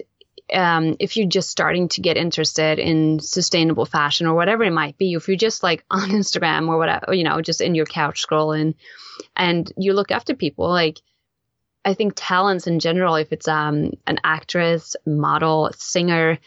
um, 0.54 0.96
if 1.00 1.18
you're 1.18 1.28
just 1.28 1.50
starting 1.50 1.90
to 1.90 2.02
get 2.02 2.16
interested 2.16 2.78
in 2.78 3.20
sustainable 3.20 3.86
fashion 3.86 4.28
or 4.28 4.36
whatever 4.36 4.64
it 4.64 4.72
might 4.72 5.00
be, 5.00 5.14
if 5.14 5.28
you're 5.28 5.36
just 5.36 5.64
like 5.64 5.84
on 5.90 6.10
Instagram 6.12 6.68
or 6.68 6.78
whatever, 6.78 7.12
you 7.12 7.24
know, 7.24 7.42
just 7.42 7.60
in 7.60 7.74
your 7.74 7.88
couch 7.88 8.24
scrolling 8.26 8.76
and 9.36 9.72
you 9.78 9.94
look 9.94 10.12
after 10.12 10.36
people, 10.36 10.70
like 10.70 11.02
I 11.86 11.94
think 11.94 12.14
talents 12.16 12.68
in 12.68 12.80
general, 12.80 13.16
if 13.16 13.32
it's 13.32 13.48
um, 13.48 13.92
an 14.08 14.20
actress, 14.24 14.96
model, 15.06 15.72
singer, 15.76 16.40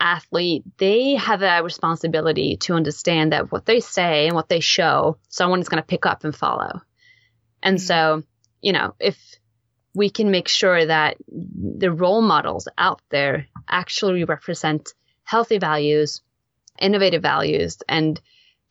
athlete, 0.00 0.64
they 0.78 1.14
have 1.14 1.42
a 1.42 1.62
responsibility 1.62 2.56
to 2.56 2.74
understand 2.74 3.32
that 3.32 3.52
what 3.52 3.66
they 3.66 3.80
say 3.80 4.26
and 4.26 4.34
what 4.34 4.48
they 4.48 4.60
show, 4.60 5.18
someone 5.28 5.60
is 5.60 5.68
going 5.68 5.82
to 5.82 5.86
pick 5.86 6.06
up 6.06 6.24
and 6.24 6.34
follow. 6.34 6.80
And 7.62 7.78
mm-hmm. 7.78 7.86
so, 7.86 8.22
you 8.60 8.72
know, 8.72 8.94
if 8.98 9.16
we 9.94 10.10
can 10.10 10.30
make 10.30 10.48
sure 10.48 10.84
that 10.84 11.16
the 11.28 11.92
role 11.92 12.20
models 12.20 12.66
out 12.76 13.00
there 13.10 13.46
actually 13.68 14.24
represent 14.24 14.92
healthy 15.22 15.58
values, 15.58 16.20
innovative 16.80 17.22
values, 17.22 17.78
and 17.88 18.20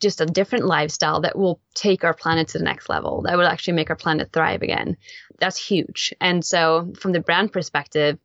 just 0.02 0.20
a 0.20 0.26
different 0.26 0.66
lifestyle 0.66 1.22
that 1.22 1.38
will 1.38 1.62
take 1.74 2.04
our 2.04 2.14
planet 2.14 2.50
to 2.50 2.58
the 2.58 2.64
next 2.64 2.90
level, 2.90 3.22
that 3.22 3.38
will 3.38 3.48
actually 3.48 3.74
make 3.74 3.90
our 3.90 3.96
planet 3.96 4.32
thrive 4.34 4.62
again. 4.62 4.98
That's 5.44 5.62
huge. 5.62 6.14
And 6.22 6.46
so, 6.46 6.94
from 6.98 7.12
the 7.12 7.20
brand 7.20 7.52
perspective, 7.52 8.18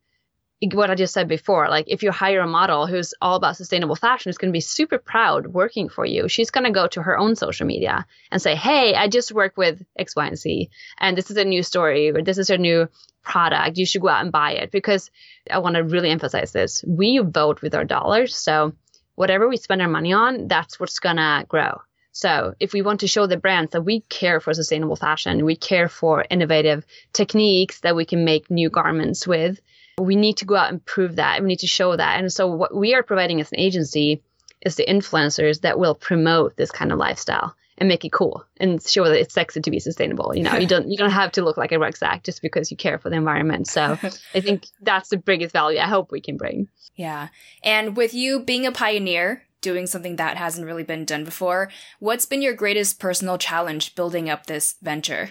what 0.72 0.88
I 0.88 0.94
just 0.94 1.12
said 1.12 1.26
before, 1.26 1.68
like 1.68 1.86
if 1.88 2.04
you 2.04 2.12
hire 2.12 2.42
a 2.42 2.46
model 2.46 2.86
who's 2.86 3.12
all 3.20 3.34
about 3.34 3.56
sustainable 3.56 3.96
fashion, 3.96 4.30
is 4.30 4.38
going 4.38 4.52
to 4.52 4.56
be 4.56 4.60
super 4.60 4.98
proud 4.98 5.48
working 5.48 5.88
for 5.88 6.06
you. 6.06 6.28
She's 6.28 6.52
going 6.52 6.62
to 6.62 6.70
go 6.70 6.86
to 6.86 7.02
her 7.02 7.18
own 7.18 7.34
social 7.34 7.66
media 7.66 8.06
and 8.30 8.40
say, 8.40 8.54
Hey, 8.54 8.94
I 8.94 9.08
just 9.08 9.32
work 9.32 9.56
with 9.56 9.84
X, 9.98 10.14
Y, 10.14 10.26
and 10.28 10.38
Z, 10.38 10.70
and 11.00 11.18
this 11.18 11.28
is 11.28 11.36
a 11.36 11.44
new 11.44 11.64
story, 11.64 12.10
or 12.10 12.22
this 12.22 12.38
is 12.38 12.50
a 12.50 12.56
new 12.56 12.88
product. 13.24 13.78
You 13.78 13.86
should 13.86 14.02
go 14.02 14.08
out 14.08 14.22
and 14.22 14.30
buy 14.30 14.52
it 14.52 14.70
because 14.70 15.10
I 15.50 15.58
want 15.58 15.74
to 15.74 15.82
really 15.82 16.10
emphasize 16.10 16.52
this. 16.52 16.84
We 16.86 17.18
vote 17.18 17.62
with 17.62 17.74
our 17.74 17.84
dollars. 17.84 18.36
So 18.36 18.74
whatever 19.16 19.48
we 19.48 19.56
spend 19.56 19.82
our 19.82 19.88
money 19.88 20.12
on, 20.12 20.46
that's 20.46 20.78
what's 20.78 21.00
gonna 21.00 21.46
grow. 21.48 21.80
So 22.12 22.54
if 22.58 22.72
we 22.72 22.82
want 22.82 23.00
to 23.00 23.06
show 23.06 23.26
the 23.26 23.36
brands 23.36 23.72
that 23.72 23.82
we 23.82 24.00
care 24.00 24.40
for 24.40 24.52
sustainable 24.52 24.96
fashion, 24.96 25.44
we 25.44 25.56
care 25.56 25.88
for 25.88 26.24
innovative 26.30 26.84
techniques 27.12 27.80
that 27.80 27.94
we 27.94 28.04
can 28.04 28.24
make 28.24 28.50
new 28.50 28.70
garments 28.70 29.26
with, 29.26 29.60
we 29.98 30.16
need 30.16 30.38
to 30.38 30.44
go 30.44 30.56
out 30.56 30.70
and 30.70 30.84
prove 30.84 31.16
that. 31.16 31.40
We 31.40 31.48
need 31.48 31.60
to 31.60 31.66
show 31.66 31.96
that. 31.96 32.18
And 32.18 32.32
so 32.32 32.48
what 32.48 32.74
we 32.74 32.94
are 32.94 33.02
providing 33.02 33.40
as 33.40 33.52
an 33.52 33.58
agency 33.58 34.22
is 34.60 34.76
the 34.76 34.86
influencers 34.86 35.60
that 35.60 35.78
will 35.78 35.94
promote 35.94 36.56
this 36.56 36.70
kind 36.70 36.92
of 36.92 36.98
lifestyle 36.98 37.54
and 37.78 37.88
make 37.88 38.04
it 38.04 38.12
cool 38.12 38.44
and 38.58 38.82
show 38.82 39.04
that 39.04 39.20
it's 39.20 39.34
sexy 39.34 39.60
to 39.60 39.70
be 39.70 39.78
sustainable. 39.78 40.34
You 40.34 40.42
know, 40.42 40.56
you 40.56 40.66
don't 40.66 40.90
you 40.90 40.96
don't 40.96 41.10
have 41.10 41.32
to 41.32 41.42
look 41.42 41.56
like 41.56 41.72
a 41.72 41.78
rucksack 41.78 42.24
just 42.24 42.42
because 42.42 42.70
you 42.70 42.76
care 42.76 42.98
for 42.98 43.08
the 43.08 43.16
environment. 43.16 43.68
So 43.68 43.96
I 44.34 44.40
think 44.40 44.66
that's 44.82 45.10
the 45.10 45.16
biggest 45.16 45.52
value 45.52 45.78
I 45.78 45.86
hope 45.86 46.10
we 46.10 46.20
can 46.20 46.36
bring. 46.36 46.68
Yeah. 46.96 47.28
And 47.62 47.96
with 47.96 48.14
you 48.14 48.40
being 48.40 48.66
a 48.66 48.72
pioneer, 48.72 49.44
doing 49.60 49.86
something 49.86 50.16
that 50.16 50.36
hasn't 50.36 50.66
really 50.66 50.84
been 50.84 51.04
done 51.04 51.24
before, 51.24 51.70
what's 51.98 52.26
been 52.26 52.42
your 52.42 52.54
greatest 52.54 52.98
personal 52.98 53.38
challenge 53.38 53.94
building 53.94 54.30
up 54.30 54.46
this 54.46 54.76
venture? 54.82 55.30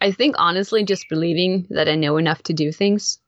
I 0.00 0.12
think 0.12 0.36
honestly 0.38 0.84
just 0.84 1.08
believing 1.08 1.66
that 1.70 1.88
I 1.88 1.94
know 1.94 2.16
enough 2.16 2.42
to 2.44 2.52
do 2.52 2.70
things. 2.72 3.18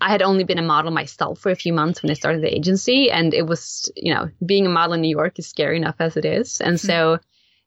I 0.00 0.10
had 0.10 0.22
only 0.22 0.44
been 0.44 0.58
a 0.58 0.62
model 0.62 0.92
myself 0.92 1.40
for 1.40 1.50
a 1.50 1.56
few 1.56 1.72
months 1.72 2.02
when 2.02 2.10
I 2.10 2.14
started 2.14 2.42
the 2.42 2.54
agency, 2.54 3.10
and 3.10 3.34
it 3.34 3.46
was, 3.46 3.90
you 3.96 4.14
know, 4.14 4.30
being 4.44 4.66
a 4.66 4.70
model 4.70 4.94
in 4.94 5.00
New 5.00 5.08
York 5.08 5.38
is 5.38 5.48
scary 5.48 5.76
enough 5.76 5.96
as 5.98 6.16
it 6.16 6.24
is. 6.24 6.60
And 6.60 6.78
so 6.78 7.18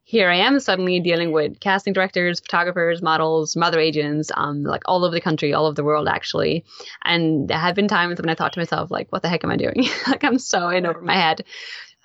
here 0.04 0.30
I 0.30 0.38
am 0.38 0.60
suddenly 0.60 1.00
dealing 1.00 1.32
with 1.32 1.60
casting 1.60 1.94
directors, 1.94 2.40
photographers, 2.40 3.02
models, 3.02 3.56
mother 3.56 3.80
agents, 3.80 4.32
um, 4.36 4.64
like 4.64 4.82
all 4.86 5.06
over 5.06 5.14
the 5.14 5.22
country, 5.22 5.54
all 5.54 5.66
over 5.66 5.76
the 5.76 5.84
world 5.84 6.08
actually. 6.08 6.66
And 7.04 7.48
there 7.48 7.58
have 7.58 7.76
been 7.76 7.88
times 7.88 8.20
when 8.20 8.30
I 8.30 8.36
thought 8.36 8.54
to 8.54 8.60
myself, 8.60 8.92
like, 8.92 9.12
what 9.12 9.22
the 9.22 9.30
heck 9.30 9.44
am 9.44 9.52
I 9.52 9.58
doing? 9.58 9.88
like 10.08 10.24
I'm 10.24 10.40
so 10.40 10.70
in 10.70 10.86
over 10.86 11.02
my 11.02 11.16
head. 11.16 11.46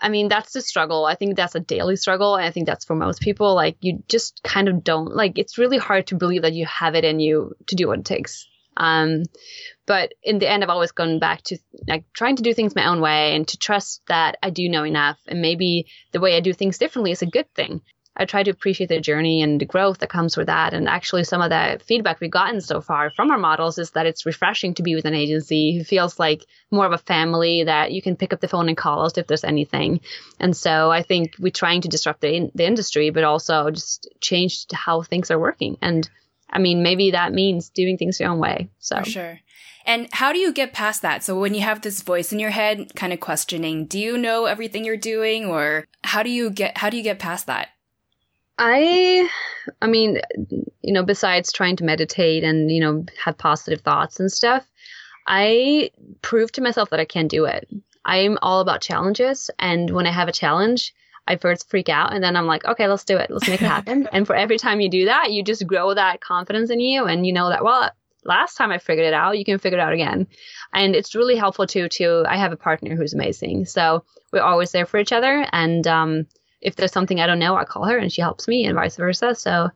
I 0.00 0.08
mean, 0.08 0.28
that's 0.28 0.52
the 0.52 0.60
struggle. 0.60 1.04
I 1.04 1.14
think 1.14 1.36
that's 1.36 1.54
a 1.54 1.60
daily 1.60 1.96
struggle. 1.96 2.36
And 2.36 2.44
I 2.44 2.50
think 2.50 2.66
that's 2.66 2.84
for 2.84 2.94
most 2.94 3.20
people. 3.20 3.54
Like, 3.54 3.76
you 3.80 4.02
just 4.08 4.42
kind 4.42 4.68
of 4.68 4.84
don't, 4.84 5.14
like, 5.14 5.38
it's 5.38 5.58
really 5.58 5.78
hard 5.78 6.08
to 6.08 6.16
believe 6.16 6.42
that 6.42 6.52
you 6.52 6.66
have 6.66 6.94
it 6.94 7.04
in 7.04 7.20
you 7.20 7.54
to 7.68 7.76
do 7.76 7.88
what 7.88 8.00
it 8.00 8.04
takes. 8.04 8.46
Um, 8.76 9.22
but 9.86 10.12
in 10.22 10.38
the 10.38 10.48
end, 10.48 10.62
I've 10.62 10.70
always 10.70 10.92
gone 10.92 11.18
back 11.18 11.42
to 11.44 11.56
like 11.88 12.04
trying 12.12 12.36
to 12.36 12.42
do 12.42 12.52
things 12.52 12.74
my 12.74 12.86
own 12.86 13.00
way 13.00 13.34
and 13.34 13.48
to 13.48 13.56
trust 13.56 14.02
that 14.08 14.36
I 14.42 14.50
do 14.50 14.68
know 14.68 14.84
enough. 14.84 15.18
And 15.26 15.40
maybe 15.40 15.86
the 16.12 16.20
way 16.20 16.36
I 16.36 16.40
do 16.40 16.52
things 16.52 16.76
differently 16.76 17.12
is 17.12 17.22
a 17.22 17.26
good 17.26 17.52
thing. 17.54 17.80
I 18.16 18.24
try 18.24 18.42
to 18.42 18.50
appreciate 18.50 18.88
the 18.88 19.00
journey 19.00 19.42
and 19.42 19.60
the 19.60 19.66
growth 19.66 19.98
that 19.98 20.08
comes 20.08 20.36
with 20.36 20.46
that. 20.46 20.72
And 20.72 20.88
actually, 20.88 21.24
some 21.24 21.42
of 21.42 21.50
the 21.50 21.80
feedback 21.84 22.20
we've 22.20 22.30
gotten 22.30 22.60
so 22.60 22.80
far 22.80 23.10
from 23.10 23.30
our 23.30 23.38
models 23.38 23.78
is 23.78 23.90
that 23.90 24.06
it's 24.06 24.24
refreshing 24.24 24.74
to 24.74 24.82
be 24.82 24.94
with 24.94 25.04
an 25.04 25.14
agency 25.14 25.76
who 25.76 25.84
feels 25.84 26.18
like 26.18 26.46
more 26.70 26.86
of 26.86 26.92
a 26.92 26.98
family 26.98 27.64
that 27.64 27.92
you 27.92 28.00
can 28.00 28.16
pick 28.16 28.32
up 28.32 28.40
the 28.40 28.48
phone 28.48 28.68
and 28.68 28.76
call 28.76 29.04
us 29.04 29.18
if 29.18 29.26
there's 29.26 29.44
anything. 29.44 30.00
And 30.40 30.56
so 30.56 30.90
I 30.90 31.02
think 31.02 31.34
we're 31.38 31.50
trying 31.50 31.82
to 31.82 31.88
disrupt 31.88 32.22
the, 32.22 32.50
the 32.54 32.66
industry, 32.66 33.10
but 33.10 33.24
also 33.24 33.70
just 33.70 34.08
change 34.20 34.66
how 34.72 35.02
things 35.02 35.30
are 35.30 35.38
working. 35.38 35.76
And 35.82 36.08
I 36.48 36.58
mean, 36.58 36.82
maybe 36.82 37.10
that 37.10 37.32
means 37.32 37.68
doing 37.68 37.98
things 37.98 38.18
your 38.18 38.30
own 38.30 38.38
way. 38.38 38.70
So 38.78 38.98
For 39.00 39.04
sure. 39.04 39.40
And 39.84 40.08
how 40.10 40.32
do 40.32 40.38
you 40.38 40.52
get 40.52 40.72
past 40.72 41.02
that? 41.02 41.22
So 41.22 41.38
when 41.38 41.54
you 41.54 41.60
have 41.60 41.82
this 41.82 42.02
voice 42.02 42.32
in 42.32 42.40
your 42.40 42.50
head 42.50 42.94
kind 42.96 43.12
of 43.12 43.20
questioning, 43.20 43.86
do 43.86 44.00
you 44.00 44.18
know 44.18 44.46
everything 44.46 44.84
you're 44.84 44.96
doing 44.96 45.46
or 45.46 45.86
how 46.02 46.24
do 46.24 46.30
you 46.30 46.50
get 46.50 46.78
how 46.78 46.90
do 46.90 46.96
you 46.96 47.04
get 47.04 47.20
past 47.20 47.46
that? 47.46 47.68
I 48.58 49.28
I 49.82 49.86
mean, 49.86 50.20
you 50.82 50.92
know, 50.92 51.02
besides 51.02 51.52
trying 51.52 51.76
to 51.76 51.84
meditate 51.84 52.44
and, 52.44 52.70
you 52.70 52.80
know, 52.80 53.04
have 53.22 53.36
positive 53.36 53.80
thoughts 53.80 54.20
and 54.20 54.30
stuff, 54.30 54.66
I 55.26 55.90
proved 56.22 56.54
to 56.54 56.62
myself 56.62 56.90
that 56.90 57.00
I 57.00 57.04
can 57.04 57.26
do 57.26 57.44
it. 57.44 57.68
I'm 58.04 58.38
all 58.40 58.60
about 58.60 58.80
challenges. 58.80 59.50
And 59.58 59.90
when 59.90 60.06
I 60.06 60.12
have 60.12 60.28
a 60.28 60.32
challenge, 60.32 60.94
I 61.26 61.36
first 61.36 61.68
freak 61.68 61.88
out 61.88 62.14
and 62.14 62.22
then 62.22 62.36
I'm 62.36 62.46
like, 62.46 62.64
okay, 62.64 62.86
let's 62.86 63.04
do 63.04 63.16
it. 63.16 63.30
Let's 63.30 63.48
make 63.48 63.60
it 63.60 63.66
happen. 63.66 64.08
and 64.12 64.26
for 64.26 64.36
every 64.36 64.58
time 64.58 64.80
you 64.80 64.88
do 64.88 65.06
that, 65.06 65.32
you 65.32 65.42
just 65.42 65.66
grow 65.66 65.92
that 65.92 66.20
confidence 66.20 66.70
in 66.70 66.78
you 66.78 67.04
and 67.04 67.26
you 67.26 67.32
know 67.32 67.48
that, 67.48 67.64
well, 67.64 67.90
last 68.24 68.56
time 68.56 68.70
I 68.70 68.78
figured 68.78 69.06
it 69.06 69.14
out, 69.14 69.36
you 69.38 69.44
can 69.44 69.58
figure 69.58 69.78
it 69.78 69.82
out 69.82 69.92
again. 69.92 70.28
And 70.72 70.94
it's 70.94 71.16
really 71.16 71.36
helpful 71.36 71.66
too, 71.66 71.88
to, 71.88 72.24
I 72.28 72.36
have 72.36 72.52
a 72.52 72.56
partner 72.56 72.94
who's 72.94 73.14
amazing. 73.14 73.64
So 73.66 74.04
we're 74.32 74.40
always 74.40 74.70
there 74.70 74.86
for 74.86 74.98
each 74.98 75.12
other. 75.12 75.44
And, 75.52 75.86
um, 75.88 76.26
if 76.60 76.76
there's 76.76 76.92
something 76.92 77.20
I 77.20 77.26
don't 77.26 77.38
know, 77.38 77.56
I 77.56 77.64
call 77.64 77.84
her 77.84 77.98
and 77.98 78.12
she 78.12 78.20
helps 78.22 78.48
me 78.48 78.64
and 78.64 78.74
vice 78.74 78.96
versa. 78.96 79.34
So, 79.34 79.70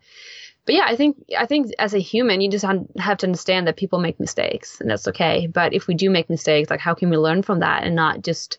but 0.66 0.75
yeah, 0.75 0.84
I 0.87 0.96
think, 0.96 1.16
I 1.38 1.46
think 1.46 1.72
as 1.78 1.94
a 1.94 1.99
human, 1.99 2.40
you 2.40 2.50
just 2.50 2.64
have 2.99 3.18
to 3.18 3.26
understand 3.26 3.66
that 3.66 3.76
people 3.76 3.99
make 3.99 4.20
mistakes 4.20 4.80
and 4.80 4.90
that's 4.90 5.08
okay. 5.08 5.46
But 5.46 5.72
if 5.72 5.87
we 5.87 5.94
do 5.94 6.10
make 6.10 6.30
mistakes, 6.30 6.70
like 6.70 6.80
how 6.80 6.94
can 6.94 7.10
we 7.10 7.16
learn 7.16 7.42
from 7.42 7.60
that 7.60 7.84
and 7.84 7.94
not 7.94 8.22
just, 8.22 8.58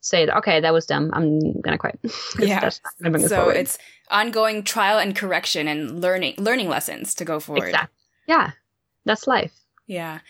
say 0.00 0.28
okay 0.28 0.60
that 0.60 0.72
was 0.72 0.86
dumb. 0.86 1.10
I'm 1.12 1.60
gonna 1.60 1.78
quit. 1.78 1.98
Yeah. 2.38 2.68
so 2.68 3.48
it's 3.48 3.76
ongoing 4.08 4.62
trial 4.62 4.98
and 4.98 5.16
correction 5.16 5.66
and 5.66 6.00
learning 6.00 6.34
learning 6.38 6.68
lessons 6.68 7.14
to 7.14 7.24
go 7.24 7.40
forward. 7.40 7.64
Exactly. 7.64 7.96
yeah. 8.28 8.50
That's 9.04 9.26
life. 9.26 9.52
Yeah. 9.86 10.20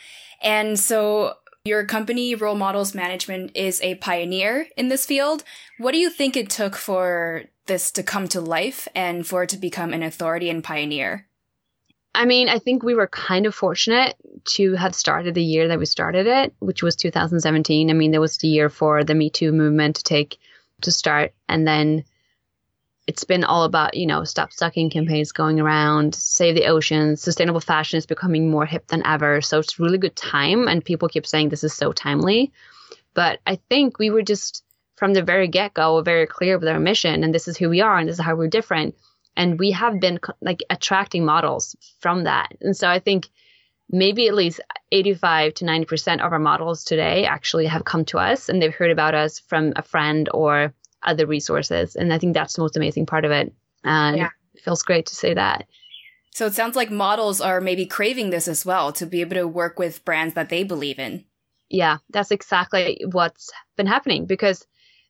And 0.42 0.78
so 0.78 1.34
your 1.66 1.84
company 1.84 2.34
role 2.34 2.54
models 2.54 2.94
management 2.94 3.50
is 3.54 3.80
a 3.82 3.96
pioneer 3.96 4.68
in 4.76 4.88
this 4.88 5.04
field. 5.04 5.42
What 5.78 5.92
do 5.92 5.98
you 5.98 6.10
think 6.10 6.36
it 6.36 6.48
took 6.48 6.76
for 6.76 7.44
this 7.66 7.90
to 7.92 8.02
come 8.02 8.28
to 8.28 8.40
life 8.40 8.86
and 8.94 9.26
for 9.26 9.42
it 9.42 9.50
to 9.50 9.56
become 9.56 9.92
an 9.92 10.02
authority 10.02 10.48
and 10.48 10.62
pioneer? 10.62 11.26
I 12.14 12.24
mean, 12.24 12.48
I 12.48 12.58
think 12.58 12.82
we 12.82 12.94
were 12.94 13.08
kind 13.08 13.44
of 13.44 13.54
fortunate 13.54 14.16
to 14.54 14.74
have 14.74 14.94
started 14.94 15.34
the 15.34 15.42
year 15.42 15.68
that 15.68 15.78
we 15.78 15.84
started 15.84 16.26
it, 16.26 16.54
which 16.60 16.82
was 16.82 16.96
2017. 16.96 17.90
I 17.90 17.92
mean, 17.92 18.10
there 18.10 18.22
was 18.22 18.38
the 18.38 18.48
year 18.48 18.70
for 18.70 19.04
the 19.04 19.14
Me 19.14 19.28
Too 19.28 19.52
movement 19.52 19.96
to 19.96 20.02
take 20.02 20.38
to 20.80 20.92
start, 20.92 21.34
and 21.48 21.66
then 21.66 22.04
it's 23.06 23.24
been 23.24 23.44
all 23.44 23.64
about 23.64 23.96
you 23.96 24.06
know 24.06 24.24
stop 24.24 24.52
sucking 24.52 24.90
campaigns 24.90 25.32
going 25.32 25.60
around, 25.60 26.14
save 26.14 26.54
the 26.54 26.66
oceans, 26.66 27.22
sustainable 27.22 27.60
fashion 27.60 27.98
is 27.98 28.06
becoming 28.06 28.50
more 28.50 28.66
hip 28.66 28.86
than 28.88 29.06
ever. 29.06 29.40
So 29.40 29.58
it's 29.58 29.78
really 29.78 29.98
good 29.98 30.16
time, 30.16 30.68
and 30.68 30.84
people 30.84 31.08
keep 31.08 31.26
saying 31.26 31.48
this 31.48 31.64
is 31.64 31.74
so 31.74 31.92
timely. 31.92 32.52
But 33.14 33.40
I 33.46 33.56
think 33.68 33.98
we 33.98 34.10
were 34.10 34.22
just 34.22 34.62
from 34.96 35.12
the 35.12 35.22
very 35.22 35.48
get 35.48 35.74
go 35.74 36.00
very 36.02 36.26
clear 36.26 36.58
with 36.58 36.68
our 36.68 36.80
mission, 36.80 37.24
and 37.24 37.34
this 37.34 37.48
is 37.48 37.56
who 37.56 37.68
we 37.68 37.80
are, 37.80 37.98
and 37.98 38.08
this 38.08 38.18
is 38.18 38.24
how 38.24 38.34
we're 38.34 38.48
different 38.48 38.94
and 39.36 39.58
we 39.58 39.70
have 39.70 40.00
been 40.00 40.18
like 40.40 40.62
attracting 40.70 41.24
models 41.24 41.76
from 42.00 42.24
that 42.24 42.48
and 42.60 42.76
so 42.76 42.88
i 42.88 42.98
think 42.98 43.28
maybe 43.88 44.26
at 44.26 44.34
least 44.34 44.60
85 44.90 45.54
to 45.54 45.64
90% 45.64 46.24
of 46.24 46.32
our 46.32 46.40
models 46.40 46.82
today 46.82 47.24
actually 47.24 47.66
have 47.66 47.84
come 47.84 48.04
to 48.06 48.18
us 48.18 48.48
and 48.48 48.60
they've 48.60 48.74
heard 48.74 48.90
about 48.90 49.14
us 49.14 49.38
from 49.38 49.72
a 49.76 49.82
friend 49.82 50.28
or 50.34 50.74
other 51.02 51.26
resources 51.26 51.96
and 51.96 52.12
i 52.12 52.18
think 52.18 52.34
that's 52.34 52.54
the 52.54 52.62
most 52.62 52.76
amazing 52.76 53.06
part 53.06 53.24
of 53.24 53.30
it. 53.30 53.52
And 53.84 54.16
yeah. 54.16 54.30
it 54.54 54.62
feels 54.62 54.82
great 54.82 55.06
to 55.06 55.14
say 55.14 55.34
that. 55.34 55.66
So 56.32 56.46
it 56.46 56.54
sounds 56.54 56.76
like 56.76 56.90
models 56.90 57.40
are 57.40 57.60
maybe 57.60 57.86
craving 57.86 58.30
this 58.30 58.48
as 58.48 58.66
well 58.66 58.92
to 58.92 59.06
be 59.06 59.20
able 59.20 59.36
to 59.36 59.46
work 59.48 59.78
with 59.78 60.04
brands 60.04 60.34
that 60.34 60.48
they 60.48 60.64
believe 60.64 60.98
in. 60.98 61.24
Yeah 61.68 61.98
that's 62.10 62.30
exactly 62.30 63.02
what's 63.10 63.50
been 63.76 63.86
happening 63.86 64.26
because 64.26 64.66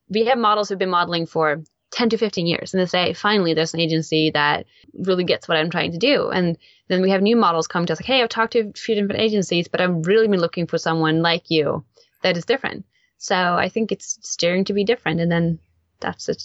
we 0.08 0.26
have 0.26 0.38
models 0.38 0.68
who've 0.68 0.78
been 0.78 0.90
modeling 0.90 1.26
for 1.26 1.62
10 1.92 2.10
to 2.10 2.18
15 2.18 2.46
years 2.46 2.74
and 2.74 2.80
they 2.80 2.86
say 2.86 3.12
finally 3.12 3.54
there's 3.54 3.74
an 3.74 3.80
agency 3.80 4.30
that 4.30 4.66
really 4.94 5.24
gets 5.24 5.48
what 5.48 5.56
i'm 5.56 5.70
trying 5.70 5.92
to 5.92 5.98
do. 5.98 6.28
And 6.30 6.58
then 6.88 7.02
we 7.02 7.10
have 7.10 7.22
new 7.22 7.36
models 7.36 7.66
come 7.66 7.86
to 7.86 7.92
us 7.92 8.00
like 8.00 8.06
hey 8.06 8.22
i've 8.22 8.28
talked 8.28 8.52
to 8.52 8.60
a 8.60 8.72
few 8.72 8.94
different 8.94 9.20
agencies 9.20 9.68
but 9.68 9.80
i've 9.80 10.06
really 10.06 10.28
been 10.28 10.40
looking 10.40 10.66
for 10.66 10.78
someone 10.78 11.22
like 11.22 11.50
you 11.50 11.84
that 12.22 12.36
is 12.36 12.44
different. 12.44 12.84
So 13.18 13.34
i 13.34 13.68
think 13.68 13.92
it's 13.92 14.18
steering 14.22 14.64
to 14.66 14.72
be 14.72 14.84
different 14.84 15.20
and 15.20 15.30
then 15.30 15.58
that's 16.00 16.28
it 16.28 16.42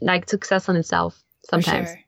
like 0.00 0.28
success 0.28 0.68
in 0.68 0.76
itself 0.76 1.22
sometimes 1.48 1.88
sure. 1.88 2.00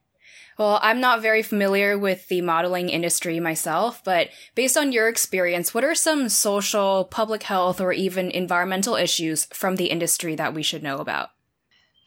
Well, 0.57 0.77
I'm 0.83 0.99
not 0.99 1.21
very 1.21 1.41
familiar 1.41 1.97
with 1.97 2.27
the 2.27 2.41
modeling 2.41 2.89
industry 2.89 3.39
myself, 3.39 4.03
but 4.03 4.27
based 4.55 4.75
on 4.75 4.91
your 4.91 5.07
experience, 5.07 5.73
what 5.73 5.85
are 5.85 5.95
some 5.95 6.27
social, 6.27 7.05
public 7.05 7.43
health, 7.43 7.79
or 7.79 7.93
even 7.93 8.29
environmental 8.29 8.95
issues 8.97 9.45
from 9.53 9.77
the 9.77 9.85
industry 9.85 10.35
that 10.35 10.53
we 10.53 10.61
should 10.61 10.83
know 10.83 10.97
about? 10.97 11.29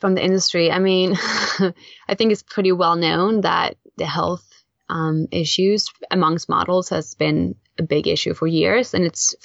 from 0.03 0.17
the 0.17 0.25
industry. 0.25 0.69
I 0.69 0.81
mean, 0.81 1.15
I 2.09 2.15
think 2.17 2.33
it's 2.33 2.43
pretty 2.43 2.73
well 2.73 2.97
known 2.97 3.43
that 3.43 3.77
the 3.97 4.05
health 4.05 4.45
um, 4.89 5.29
issues 5.31 5.93
amongst 6.11 6.49
models 6.49 6.89
has 6.89 7.15
been 7.15 7.55
a 7.79 7.85
big 7.85 8.09
issue 8.09 8.35
for 8.35 8.49
years, 8.49 8.95
and 8.95 9.05
it's 9.05 9.37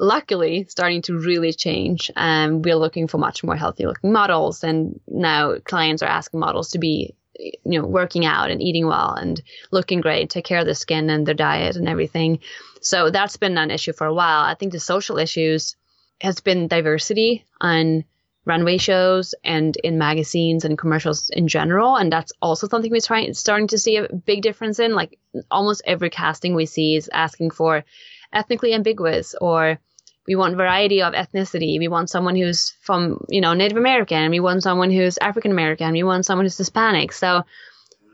luckily 0.00 0.66
starting 0.68 1.02
to 1.02 1.18
really 1.18 1.52
change. 1.52 2.10
Um, 2.16 2.62
we're 2.62 2.76
looking 2.76 3.06
for 3.06 3.18
much 3.18 3.44
more 3.44 3.54
healthy 3.54 3.86
looking 3.86 4.12
models, 4.12 4.64
and 4.64 4.98
now 5.06 5.56
clients 5.58 6.02
are 6.02 6.08
asking 6.08 6.40
models 6.40 6.70
to 6.70 6.78
be, 6.78 7.14
you 7.38 7.80
know, 7.80 7.86
working 7.86 8.24
out 8.24 8.50
and 8.50 8.62
eating 8.62 8.86
well 8.86 9.14
and 9.14 9.40
looking 9.70 10.00
great, 10.00 10.30
take 10.30 10.46
care 10.46 10.58
of 10.58 10.64
their 10.64 10.74
skin 10.74 11.10
and 11.10 11.26
their 11.26 11.34
diet 11.34 11.76
and 11.76 11.88
everything. 11.88 12.40
So 12.80 13.10
that's 13.10 13.36
been 13.36 13.58
an 13.58 13.70
issue 13.70 13.92
for 13.92 14.06
a 14.06 14.14
while. 14.14 14.44
I 14.44 14.54
think 14.54 14.72
the 14.72 14.80
social 14.80 15.18
issues 15.18 15.76
has 16.20 16.40
been 16.40 16.68
diversity 16.68 17.44
on 17.60 18.04
runway 18.46 18.78
shows 18.78 19.34
and 19.44 19.76
in 19.76 19.98
magazines 19.98 20.64
and 20.64 20.78
commercials 20.78 21.30
in 21.30 21.46
general. 21.46 21.96
And 21.96 22.10
that's 22.10 22.32
also 22.40 22.68
something 22.68 22.90
we're 22.90 23.00
trying 23.00 23.34
starting 23.34 23.68
to 23.68 23.78
see 23.78 23.96
a 23.96 24.12
big 24.12 24.42
difference 24.42 24.78
in. 24.78 24.94
Like 24.94 25.18
almost 25.50 25.82
every 25.84 26.08
casting 26.08 26.54
we 26.54 26.66
see 26.66 26.96
is 26.96 27.10
asking 27.12 27.50
for 27.50 27.84
ethnically 28.32 28.72
ambiguous 28.72 29.34
or 29.40 29.78
we 30.26 30.34
want 30.34 30.56
variety 30.56 31.02
of 31.02 31.14
ethnicity. 31.14 31.78
We 31.78 31.88
want 31.88 32.10
someone 32.10 32.36
who's 32.36 32.70
from, 32.82 33.24
you 33.28 33.40
know, 33.40 33.54
Native 33.54 33.78
American. 33.78 34.30
We 34.30 34.40
want 34.40 34.62
someone 34.62 34.90
who's 34.90 35.18
African 35.18 35.50
American. 35.50 35.92
We 35.92 36.02
want 36.02 36.26
someone 36.26 36.44
who's 36.44 36.58
Hispanic. 36.58 37.12
So 37.12 37.42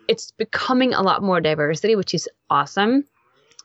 it's 0.08 0.30
becoming 0.30 0.94
a 0.94 1.02
lot 1.02 1.22
more 1.22 1.40
diversity, 1.40 1.96
which 1.96 2.14
is 2.14 2.28
awesome. 2.48 3.04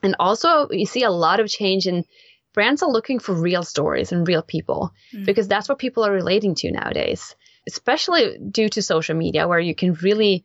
And 0.02 0.16
also, 0.18 0.68
you 0.70 0.86
see 0.86 1.04
a 1.04 1.10
lot 1.10 1.40
of 1.40 1.48
change 1.48 1.86
in 1.86 2.04
brands 2.52 2.82
are 2.82 2.90
looking 2.90 3.18
for 3.18 3.34
real 3.34 3.62
stories 3.62 4.12
and 4.12 4.26
real 4.26 4.42
people 4.42 4.92
mm. 5.14 5.24
because 5.24 5.48
that's 5.48 5.68
what 5.68 5.78
people 5.78 6.04
are 6.04 6.12
relating 6.12 6.54
to 6.56 6.70
nowadays, 6.70 7.34
especially 7.66 8.38
due 8.38 8.68
to 8.68 8.82
social 8.82 9.16
media 9.16 9.48
where 9.48 9.60
you 9.60 9.74
can 9.74 9.94
really 9.94 10.44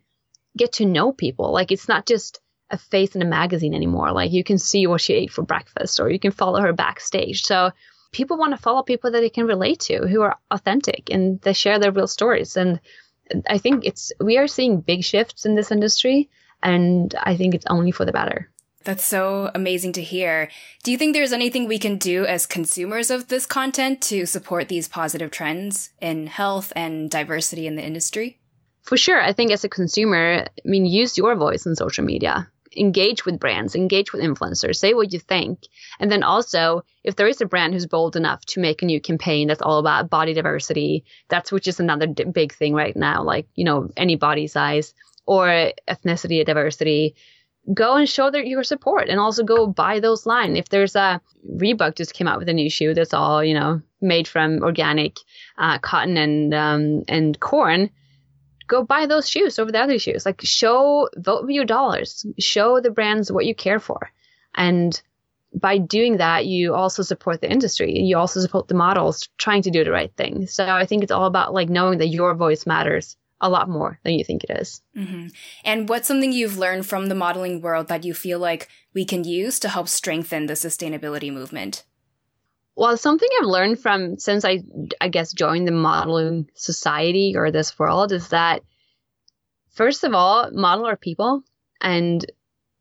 get 0.55 0.73
to 0.73 0.85
know 0.85 1.11
people. 1.11 1.51
Like 1.51 1.71
it's 1.71 1.87
not 1.87 2.05
just 2.05 2.39
a 2.69 2.77
face 2.77 3.15
in 3.15 3.21
a 3.21 3.25
magazine 3.25 3.73
anymore. 3.73 4.11
Like 4.11 4.31
you 4.31 4.43
can 4.43 4.57
see 4.57 4.87
what 4.87 5.01
she 5.01 5.13
ate 5.13 5.31
for 5.31 5.41
breakfast 5.41 5.99
or 5.99 6.09
you 6.09 6.19
can 6.19 6.31
follow 6.31 6.61
her 6.61 6.73
backstage. 6.73 7.43
So 7.43 7.71
people 8.11 8.37
want 8.37 8.53
to 8.53 8.61
follow 8.61 8.83
people 8.83 9.11
that 9.11 9.21
they 9.21 9.29
can 9.29 9.47
relate 9.47 9.79
to 9.81 10.07
who 10.07 10.21
are 10.21 10.37
authentic 10.51 11.09
and 11.09 11.39
they 11.41 11.53
share 11.53 11.79
their 11.79 11.91
real 11.91 12.07
stories. 12.07 12.57
And 12.57 12.79
I 13.49 13.57
think 13.57 13.85
it's, 13.85 14.11
we 14.19 14.37
are 14.37 14.47
seeing 14.47 14.81
big 14.81 15.03
shifts 15.03 15.45
in 15.45 15.55
this 15.55 15.71
industry 15.71 16.29
and 16.63 17.13
I 17.21 17.37
think 17.37 17.53
it's 17.53 17.65
only 17.67 17.91
for 17.91 18.05
the 18.05 18.11
better. 18.11 18.49
That's 18.83 19.03
so 19.03 19.51
amazing 19.53 19.93
to 19.93 20.01
hear. 20.01 20.49
Do 20.83 20.91
you 20.91 20.97
think 20.97 21.13
there's 21.13 21.33
anything 21.33 21.67
we 21.67 21.77
can 21.77 21.97
do 21.97 22.25
as 22.25 22.45
consumers 22.45 23.11
of 23.11 23.27
this 23.27 23.45
content 23.45 24.01
to 24.03 24.25
support 24.25 24.69
these 24.69 24.87
positive 24.87 25.29
trends 25.29 25.89
in 25.99 26.27
health 26.27 26.71
and 26.73 27.11
diversity 27.11 27.67
in 27.67 27.75
the 27.75 27.83
industry? 27.83 28.39
For 28.83 28.95
sure. 28.95 29.21
I 29.21 29.33
think 29.33 29.51
as 29.51 29.65
a 29.65 29.69
consumer, 29.69 30.45
I 30.45 30.47
mean, 30.63 30.85
use 30.85 31.17
your 31.17 31.35
voice 31.35 31.67
on 31.67 31.75
social 31.75 32.05
media. 32.05 32.49
Engage 32.77 33.25
with 33.25 33.39
brands, 33.39 33.75
engage 33.75 34.13
with 34.13 34.21
influencers, 34.21 34.75
say 34.75 34.93
what 34.93 35.11
you 35.11 35.19
think. 35.19 35.67
And 35.99 36.11
then 36.11 36.23
also, 36.23 36.83
if 37.03 37.15
there 37.15 37.27
is 37.27 37.41
a 37.41 37.45
brand 37.45 37.73
who's 37.73 37.87
bold 37.87 38.15
enough 38.15 38.45
to 38.47 38.59
make 38.59 38.81
a 38.81 38.85
new 38.85 39.01
campaign 39.01 39.47
that's 39.47 39.61
all 39.61 39.79
about 39.79 40.09
body 40.09 40.33
diversity, 40.33 41.03
that's 41.27 41.51
which 41.51 41.67
is 41.67 41.79
another 41.79 42.05
d- 42.05 42.25
big 42.25 42.53
thing 42.53 42.73
right 42.73 42.95
now, 42.95 43.23
like, 43.23 43.47
you 43.55 43.63
know, 43.63 43.89
any 43.97 44.15
body 44.15 44.47
size 44.47 44.93
or 45.25 45.71
ethnicity 45.87 46.45
diversity, 46.45 47.15
go 47.73 47.95
and 47.95 48.07
show 48.07 48.31
their, 48.31 48.43
your 48.43 48.63
support 48.63 49.09
and 49.09 49.19
also 49.19 49.43
go 49.43 49.67
buy 49.67 49.99
those 49.99 50.25
line. 50.25 50.55
If 50.55 50.69
there's 50.69 50.95
a 50.95 51.19
Reebok 51.49 51.95
just 51.95 52.13
came 52.13 52.27
out 52.27 52.39
with 52.39 52.47
a 52.49 52.53
new 52.53 52.69
shoe 52.69 52.93
that's 52.93 53.13
all, 53.13 53.43
you 53.43 53.53
know, 53.53 53.81
made 53.99 54.27
from 54.27 54.61
organic 54.63 55.17
uh, 55.57 55.79
cotton 55.79 56.17
and, 56.17 56.53
um, 56.53 57.03
and 57.07 57.37
corn, 57.39 57.89
go 58.67 58.83
buy 58.83 59.05
those 59.05 59.29
shoes 59.29 59.59
over 59.59 59.71
the 59.71 59.79
other 59.79 59.99
shoes. 59.99 60.25
Like 60.25 60.41
show, 60.41 61.09
vote 61.15 61.43
with 61.43 61.51
your 61.51 61.65
dollars, 61.65 62.25
show 62.39 62.79
the 62.79 62.91
brands 62.91 63.31
what 63.31 63.45
you 63.45 63.55
care 63.55 63.79
for. 63.79 64.11
And 64.55 64.99
by 65.53 65.77
doing 65.77 66.17
that, 66.17 66.45
you 66.45 66.73
also 66.73 67.03
support 67.03 67.41
the 67.41 67.51
industry. 67.51 67.99
You 67.99 68.17
also 68.17 68.39
support 68.41 68.67
the 68.67 68.75
models 68.75 69.29
trying 69.37 69.61
to 69.63 69.71
do 69.71 69.83
the 69.83 69.91
right 69.91 70.11
thing. 70.15 70.47
So 70.47 70.67
I 70.67 70.85
think 70.85 71.03
it's 71.03 71.11
all 71.11 71.25
about 71.25 71.53
like 71.53 71.69
knowing 71.69 71.99
that 71.99 72.07
your 72.07 72.35
voice 72.35 72.65
matters 72.65 73.15
a 73.39 73.49
lot 73.49 73.69
more 73.69 73.99
than 74.03 74.15
you 74.15 74.23
think 74.23 74.43
it 74.43 74.59
is. 74.59 74.81
Mm-hmm. 74.95 75.27
And 75.63 75.89
what's 75.89 76.07
something 76.07 76.31
you've 76.31 76.57
learned 76.57 76.85
from 76.85 77.07
the 77.07 77.15
modeling 77.15 77.61
world 77.61 77.87
that 77.87 78.03
you 78.03 78.13
feel 78.13 78.39
like 78.39 78.67
we 78.93 79.05
can 79.05 79.23
use 79.23 79.59
to 79.59 79.69
help 79.69 79.87
strengthen 79.87 80.47
the 80.47 80.53
sustainability 80.53 81.31
movement? 81.31 81.83
Well, 82.77 82.95
something 82.95 83.27
I've 83.39 83.47
learned 83.47 83.79
from 83.79 84.19
since 84.19 84.45
I, 84.45 84.59
I 85.01 85.09
guess, 85.09 85.33
joined 85.33 85.67
the 85.67 85.71
modeling 85.71 86.47
society 86.53 87.33
or 87.35 87.49
this 87.49 87.77
world 87.79 88.11
is 88.11 88.29
that, 88.29 88.61
first 89.71 90.03
of 90.03 90.13
all, 90.13 90.51
model 90.51 90.85
are 90.85 90.95
people, 90.95 91.41
and 91.81 92.23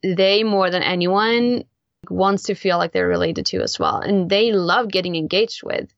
they 0.02 0.44
more 0.44 0.68
than 0.70 0.82
anyone 0.82 1.64
wants 2.11 2.42
to 2.44 2.54
feel 2.54 2.76
like 2.76 2.92
they're 2.92 3.09
related 3.09 3.46
to 3.46 3.62
as 3.62 3.78
well. 3.78 3.98
And 4.00 4.28
they 4.28 4.52
love 4.52 4.90
getting 4.90 5.16
engaged 5.16 5.62
with. 5.64 5.88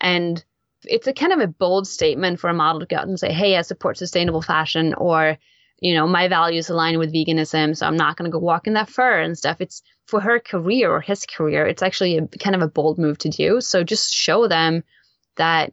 And 0.00 0.44
it's 0.82 1.06
a 1.06 1.12
kind 1.12 1.32
of 1.32 1.38
a 1.38 1.46
bold 1.46 1.86
statement 1.86 2.40
for 2.40 2.50
a 2.50 2.54
model 2.54 2.80
to 2.80 2.86
go 2.86 2.96
out 2.96 3.06
and 3.06 3.20
say, 3.20 3.32
hey, 3.32 3.56
I 3.56 3.62
support 3.62 3.98
sustainable 3.98 4.42
fashion 4.42 4.94
or, 4.94 5.38
you 5.78 5.94
know, 5.94 6.08
my 6.08 6.26
values 6.26 6.70
align 6.70 6.98
with 6.98 7.14
veganism, 7.14 7.76
so 7.76 7.86
I'm 7.86 7.96
not 7.96 8.16
going 8.16 8.28
to 8.28 8.32
go 8.32 8.40
walk 8.40 8.66
in 8.66 8.74
that 8.74 8.90
fur 8.90 9.20
and 9.20 9.38
stuff. 9.38 9.60
It's 9.60 9.80
for 10.06 10.20
her 10.20 10.38
career 10.38 10.90
or 10.90 11.00
his 11.00 11.26
career, 11.26 11.66
it's 11.66 11.82
actually 11.82 12.18
a 12.18 12.26
kind 12.26 12.54
of 12.54 12.62
a 12.62 12.68
bold 12.68 12.98
move 12.98 13.18
to 13.18 13.28
do. 13.28 13.60
So 13.60 13.84
just 13.84 14.12
show 14.12 14.48
them 14.48 14.84
that 15.36 15.72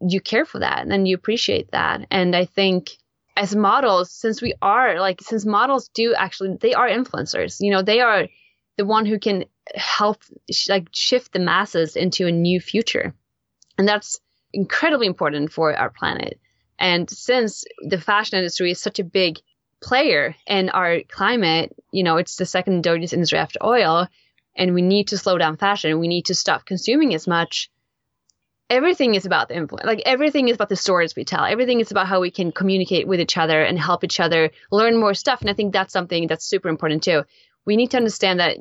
you 0.00 0.20
care 0.20 0.44
for 0.44 0.58
that 0.58 0.86
and 0.86 1.08
you 1.08 1.14
appreciate 1.14 1.70
that. 1.70 2.06
And 2.10 2.36
I 2.36 2.44
think 2.44 2.90
as 3.36 3.56
models, 3.56 4.10
since 4.10 4.42
we 4.42 4.54
are 4.62 5.00
like, 5.00 5.20
since 5.22 5.44
models 5.44 5.88
do 5.88 6.14
actually, 6.14 6.56
they 6.60 6.74
are 6.74 6.88
influencers, 6.88 7.56
you 7.60 7.70
know, 7.70 7.82
they 7.82 8.00
are 8.00 8.28
the 8.76 8.84
one 8.84 9.06
who 9.06 9.18
can 9.18 9.44
help 9.74 10.22
like 10.68 10.88
shift 10.92 11.32
the 11.32 11.38
masses 11.38 11.96
into 11.96 12.26
a 12.26 12.32
new 12.32 12.60
future. 12.60 13.14
And 13.78 13.88
that's 13.88 14.20
incredibly 14.52 15.06
important 15.06 15.52
for 15.52 15.74
our 15.74 15.90
planet. 15.90 16.38
And 16.78 17.08
since 17.08 17.64
the 17.80 18.00
fashion 18.00 18.38
industry 18.38 18.70
is 18.70 18.80
such 18.80 18.98
a 18.98 19.04
big 19.04 19.38
player 19.84 20.34
in 20.46 20.70
our 20.70 21.02
climate, 21.02 21.76
you 21.92 22.02
know, 22.02 22.16
it's 22.16 22.36
the 22.36 22.46
second 22.46 22.82
dirtiest 22.82 23.12
industry 23.12 23.38
after 23.38 23.58
oil, 23.62 24.08
and 24.56 24.72
we 24.72 24.80
need 24.80 25.08
to 25.08 25.18
slow 25.18 25.36
down 25.36 25.58
fashion. 25.58 25.98
We 25.98 26.08
need 26.08 26.26
to 26.26 26.34
stop 26.34 26.64
consuming 26.64 27.14
as 27.14 27.26
much. 27.26 27.70
Everything 28.70 29.14
is 29.14 29.26
about 29.26 29.48
the 29.48 29.56
influence. 29.56 29.86
Like 29.86 30.02
everything 30.06 30.48
is 30.48 30.54
about 30.54 30.70
the 30.70 30.76
stories 30.76 31.14
we 31.14 31.24
tell. 31.24 31.44
Everything 31.44 31.80
is 31.80 31.90
about 31.90 32.06
how 32.06 32.20
we 32.22 32.30
can 32.30 32.50
communicate 32.50 33.06
with 33.06 33.20
each 33.20 33.36
other 33.36 33.62
and 33.62 33.78
help 33.78 34.04
each 34.04 34.20
other 34.20 34.50
learn 34.72 34.98
more 34.98 35.12
stuff. 35.12 35.42
And 35.42 35.50
I 35.50 35.54
think 35.54 35.72
that's 35.74 35.92
something 35.92 36.28
that's 36.28 36.46
super 36.46 36.70
important 36.70 37.02
too. 37.02 37.24
We 37.66 37.76
need 37.76 37.90
to 37.90 37.98
understand 37.98 38.40
that 38.40 38.56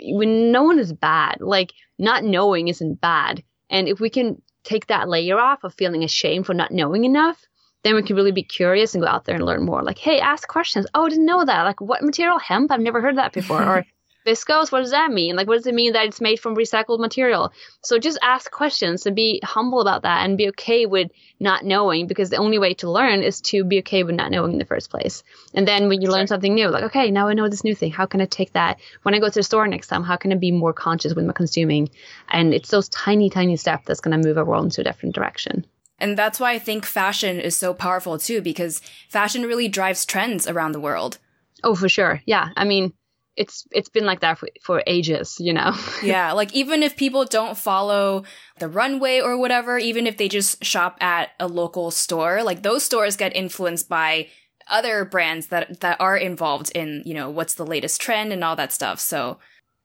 when 0.00 0.52
no 0.52 0.62
one 0.62 0.78
is 0.78 0.92
bad, 0.92 1.40
like 1.40 1.72
not 1.98 2.22
knowing 2.22 2.68
isn't 2.68 3.00
bad. 3.00 3.42
And 3.68 3.88
if 3.88 3.98
we 3.98 4.10
can 4.10 4.40
take 4.62 4.86
that 4.86 5.08
layer 5.08 5.38
off 5.38 5.64
of 5.64 5.74
feeling 5.74 6.04
ashamed 6.04 6.46
for 6.46 6.54
not 6.54 6.70
knowing 6.70 7.04
enough, 7.04 7.47
then 7.82 7.94
we 7.94 8.02
can 8.02 8.16
really 8.16 8.32
be 8.32 8.42
curious 8.42 8.94
and 8.94 9.02
go 9.02 9.08
out 9.08 9.24
there 9.24 9.36
and 9.36 9.44
learn 9.44 9.64
more. 9.64 9.82
Like, 9.82 9.98
hey, 9.98 10.20
ask 10.20 10.48
questions. 10.48 10.86
Oh, 10.94 11.06
I 11.06 11.08
didn't 11.08 11.26
know 11.26 11.44
that. 11.44 11.62
Like, 11.62 11.80
what 11.80 12.02
material? 12.02 12.38
Hemp? 12.38 12.70
I've 12.70 12.80
never 12.80 13.00
heard 13.00 13.18
that 13.18 13.32
before. 13.32 13.62
or 13.62 13.84
viscose? 14.28 14.70
What 14.70 14.80
does 14.80 14.90
that 14.90 15.10
mean? 15.10 15.36
Like, 15.36 15.46
what 15.46 15.56
does 15.56 15.66
it 15.66 15.74
mean 15.74 15.92
that 15.94 16.06
it's 16.06 16.20
made 16.20 16.40
from 16.40 16.56
recycled 16.56 17.00
material? 17.00 17.52
So 17.82 17.98
just 17.98 18.18
ask 18.22 18.50
questions 18.50 19.06
and 19.06 19.16
be 19.16 19.40
humble 19.42 19.80
about 19.80 20.02
that 20.02 20.24
and 20.24 20.36
be 20.36 20.48
okay 20.48 20.86
with 20.86 21.10
not 21.40 21.64
knowing 21.64 22.06
because 22.06 22.30
the 22.30 22.36
only 22.36 22.58
way 22.58 22.74
to 22.74 22.90
learn 22.90 23.22
is 23.22 23.40
to 23.42 23.64
be 23.64 23.78
okay 23.78 24.02
with 24.02 24.14
not 24.14 24.30
knowing 24.30 24.52
in 24.52 24.58
the 24.58 24.64
first 24.64 24.90
place. 24.90 25.22
And 25.54 25.66
then 25.66 25.88
when 25.88 26.02
you 26.02 26.10
learn 26.10 26.26
something 26.26 26.54
new, 26.54 26.68
like, 26.68 26.84
okay, 26.84 27.10
now 27.10 27.28
I 27.28 27.34
know 27.34 27.48
this 27.48 27.64
new 27.64 27.74
thing. 27.74 27.92
How 27.92 28.06
can 28.06 28.20
I 28.20 28.26
take 28.26 28.52
that 28.52 28.78
when 29.02 29.14
I 29.14 29.18
go 29.18 29.28
to 29.28 29.34
the 29.34 29.42
store 29.42 29.66
next 29.66 29.88
time? 29.88 30.04
How 30.04 30.16
can 30.16 30.32
I 30.32 30.36
be 30.36 30.50
more 30.50 30.72
conscious 30.72 31.14
with 31.14 31.24
my 31.24 31.32
consuming? 31.32 31.88
And 32.28 32.52
it's 32.52 32.70
those 32.70 32.88
tiny, 32.88 33.30
tiny 33.30 33.56
steps 33.56 33.86
that's 33.86 34.00
going 34.00 34.20
to 34.20 34.28
move 34.28 34.36
our 34.36 34.44
world 34.44 34.64
into 34.64 34.80
a 34.82 34.84
different 34.84 35.14
direction. 35.14 35.64
And 35.98 36.16
that's 36.16 36.38
why 36.38 36.52
I 36.52 36.58
think 36.58 36.84
fashion 36.84 37.40
is 37.40 37.56
so 37.56 37.74
powerful 37.74 38.18
too, 38.18 38.40
because 38.40 38.80
fashion 39.08 39.42
really 39.42 39.68
drives 39.68 40.06
trends 40.06 40.46
around 40.46 40.72
the 40.72 40.80
world. 40.80 41.18
Oh, 41.64 41.74
for 41.74 41.88
sure. 41.88 42.22
Yeah. 42.24 42.50
I 42.56 42.64
mean, 42.64 42.92
it's 43.38 43.66
it's 43.70 43.88
been 43.88 44.04
like 44.04 44.20
that 44.20 44.38
for, 44.38 44.48
for 44.62 44.82
ages, 44.86 45.36
you 45.38 45.52
know. 45.52 45.72
yeah, 46.02 46.32
like 46.32 46.52
even 46.52 46.82
if 46.82 46.96
people 46.96 47.24
don't 47.24 47.56
follow 47.56 48.24
the 48.58 48.68
runway 48.68 49.20
or 49.20 49.38
whatever, 49.38 49.78
even 49.78 50.06
if 50.06 50.16
they 50.16 50.28
just 50.28 50.62
shop 50.64 50.98
at 51.00 51.30
a 51.38 51.46
local 51.46 51.90
store, 51.90 52.42
like 52.42 52.62
those 52.62 52.82
stores 52.82 53.16
get 53.16 53.36
influenced 53.36 53.88
by 53.88 54.26
other 54.68 55.04
brands 55.04 55.46
that 55.46 55.80
that 55.80 56.00
are 56.00 56.16
involved 56.16 56.72
in, 56.74 57.02
you 57.06 57.14
know, 57.14 57.30
what's 57.30 57.54
the 57.54 57.64
latest 57.64 58.00
trend 58.00 58.32
and 58.32 58.42
all 58.42 58.56
that 58.56 58.72
stuff. 58.72 58.98
So 58.98 59.38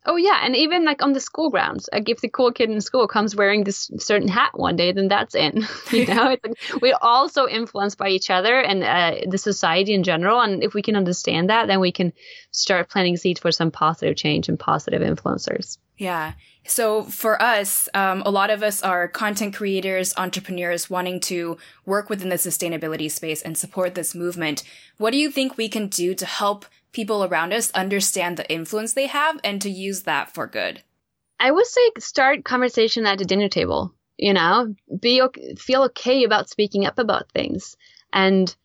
Oh 0.06 0.18
yeah, 0.18 0.39
and 0.44 0.56
even 0.56 0.84
like 0.84 1.02
on 1.02 1.13
the 1.13 1.22
school 1.22 1.50
grounds, 1.50 1.88
like 1.94 2.10
if 2.10 2.20
the 2.20 2.28
cool 2.28 2.52
kid 2.52 2.70
in 2.70 2.82
school 2.82 3.08
comes 3.08 3.36
wearing 3.36 3.63
this 3.63 3.89
certain 4.00 4.28
hat 4.28 4.52
one 4.54 4.76
day, 4.76 4.92
then 4.92 5.08
that's 5.08 5.36
in. 5.36 5.66
You 5.92 6.08
know, 6.08 6.32
it's 6.32 6.44
like 6.44 6.82
we're 6.82 6.98
all 7.02 7.30
so 7.30 7.48
influenced 7.48 7.98
by 7.98 8.10
each 8.10 8.30
other 8.30 8.60
and 8.60 8.84
uh, 8.84 9.30
the 9.30 9.38
society 9.38 9.94
in 9.94 10.04
general. 10.04 10.42
And 10.42 10.63
if 10.63 10.74
we 10.74 10.82
can 10.82 10.96
understand 10.96 11.50
that, 11.50 11.68
then 11.68 11.80
we 11.80 11.92
can 11.92 12.13
start 12.52 12.89
planting 12.89 13.16
seeds 13.16 13.39
for 13.39 13.52
some 13.52 13.70
positive 13.70 14.16
change 14.16 14.50
and 14.50 14.60
positive 14.60 15.02
influencers. 15.02 15.78
Yeah. 15.98 16.34
So 16.66 17.04
for 17.04 17.42
us, 17.42 17.89
um, 17.94 18.24
a 18.26 18.32
lot 18.32 18.50
of 18.50 18.63
us 18.63 18.82
are 18.82 19.08
content 19.08 19.56
creators, 19.56 20.13
entrepreneurs 20.18 20.89
wanting 20.89 21.20
to 21.22 21.58
work 21.86 22.10
within 22.10 22.30
the 22.30 22.36
sustainability 22.36 23.12
space 23.12 23.42
and 23.42 23.58
support 23.58 23.96
this 23.96 24.16
movement. 24.16 24.63
What 24.98 25.12
do 25.12 25.18
you 25.18 25.30
think 25.30 25.58
we 25.58 25.70
can 25.70 25.88
do 25.88 26.16
to 26.16 26.26
help 26.26 26.66
people 26.93 27.23
around 27.23 27.51
us 27.51 27.71
understand 27.71 28.38
the 28.38 28.49
influence 28.49 28.93
they 28.93 29.08
have 29.08 29.39
and 29.43 29.62
to 29.62 29.69
use 29.69 30.03
that 30.03 30.34
for 30.34 30.47
good? 30.47 30.82
I 31.39 31.51
would 31.51 31.65
say 31.65 31.91
start 31.99 32.45
conversation 32.45 33.06
at 33.06 33.17
the 33.17 33.25
dinner 33.25 33.49
table. 33.49 33.93
You 34.17 34.34
know, 34.34 34.73
be 34.99 35.21
feel 35.58 35.84
okay 35.84 36.23
about 36.23 36.49
speaking 36.49 36.86
up 36.86 36.99
about 36.99 37.32
things, 37.32 37.75
and 38.13 38.56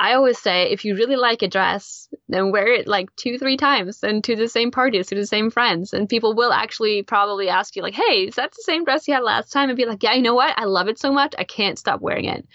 I 0.00 0.14
always 0.14 0.38
say 0.38 0.70
if 0.70 0.86
you 0.86 0.96
really 0.96 1.16
like 1.16 1.42
a 1.42 1.48
dress, 1.48 2.08
then 2.26 2.52
wear 2.52 2.72
it 2.72 2.88
like 2.88 3.14
two, 3.16 3.36
three 3.36 3.58
times 3.58 4.02
and 4.02 4.24
to 4.24 4.34
the 4.34 4.48
same 4.48 4.70
parties, 4.70 5.08
to 5.08 5.14
the 5.14 5.26
same 5.26 5.50
friends. 5.50 5.92
And 5.92 6.08
people 6.08 6.34
will 6.34 6.54
actually 6.54 7.02
probably 7.02 7.50
ask 7.50 7.76
you, 7.76 7.82
like, 7.82 7.92
hey, 7.92 8.24
is 8.26 8.36
that 8.36 8.52
the 8.52 8.62
same 8.62 8.86
dress 8.86 9.06
you 9.06 9.12
had 9.12 9.22
last 9.22 9.52
time? 9.52 9.68
And 9.68 9.76
be 9.76 9.84
like, 9.84 10.02
yeah, 10.02 10.14
you 10.14 10.22
know 10.22 10.34
what? 10.34 10.58
I 10.58 10.64
love 10.64 10.88
it 10.88 10.98
so 10.98 11.12
much. 11.12 11.34
I 11.38 11.44
can't 11.44 11.78
stop 11.78 12.00
wearing 12.00 12.24
it. 12.24 12.48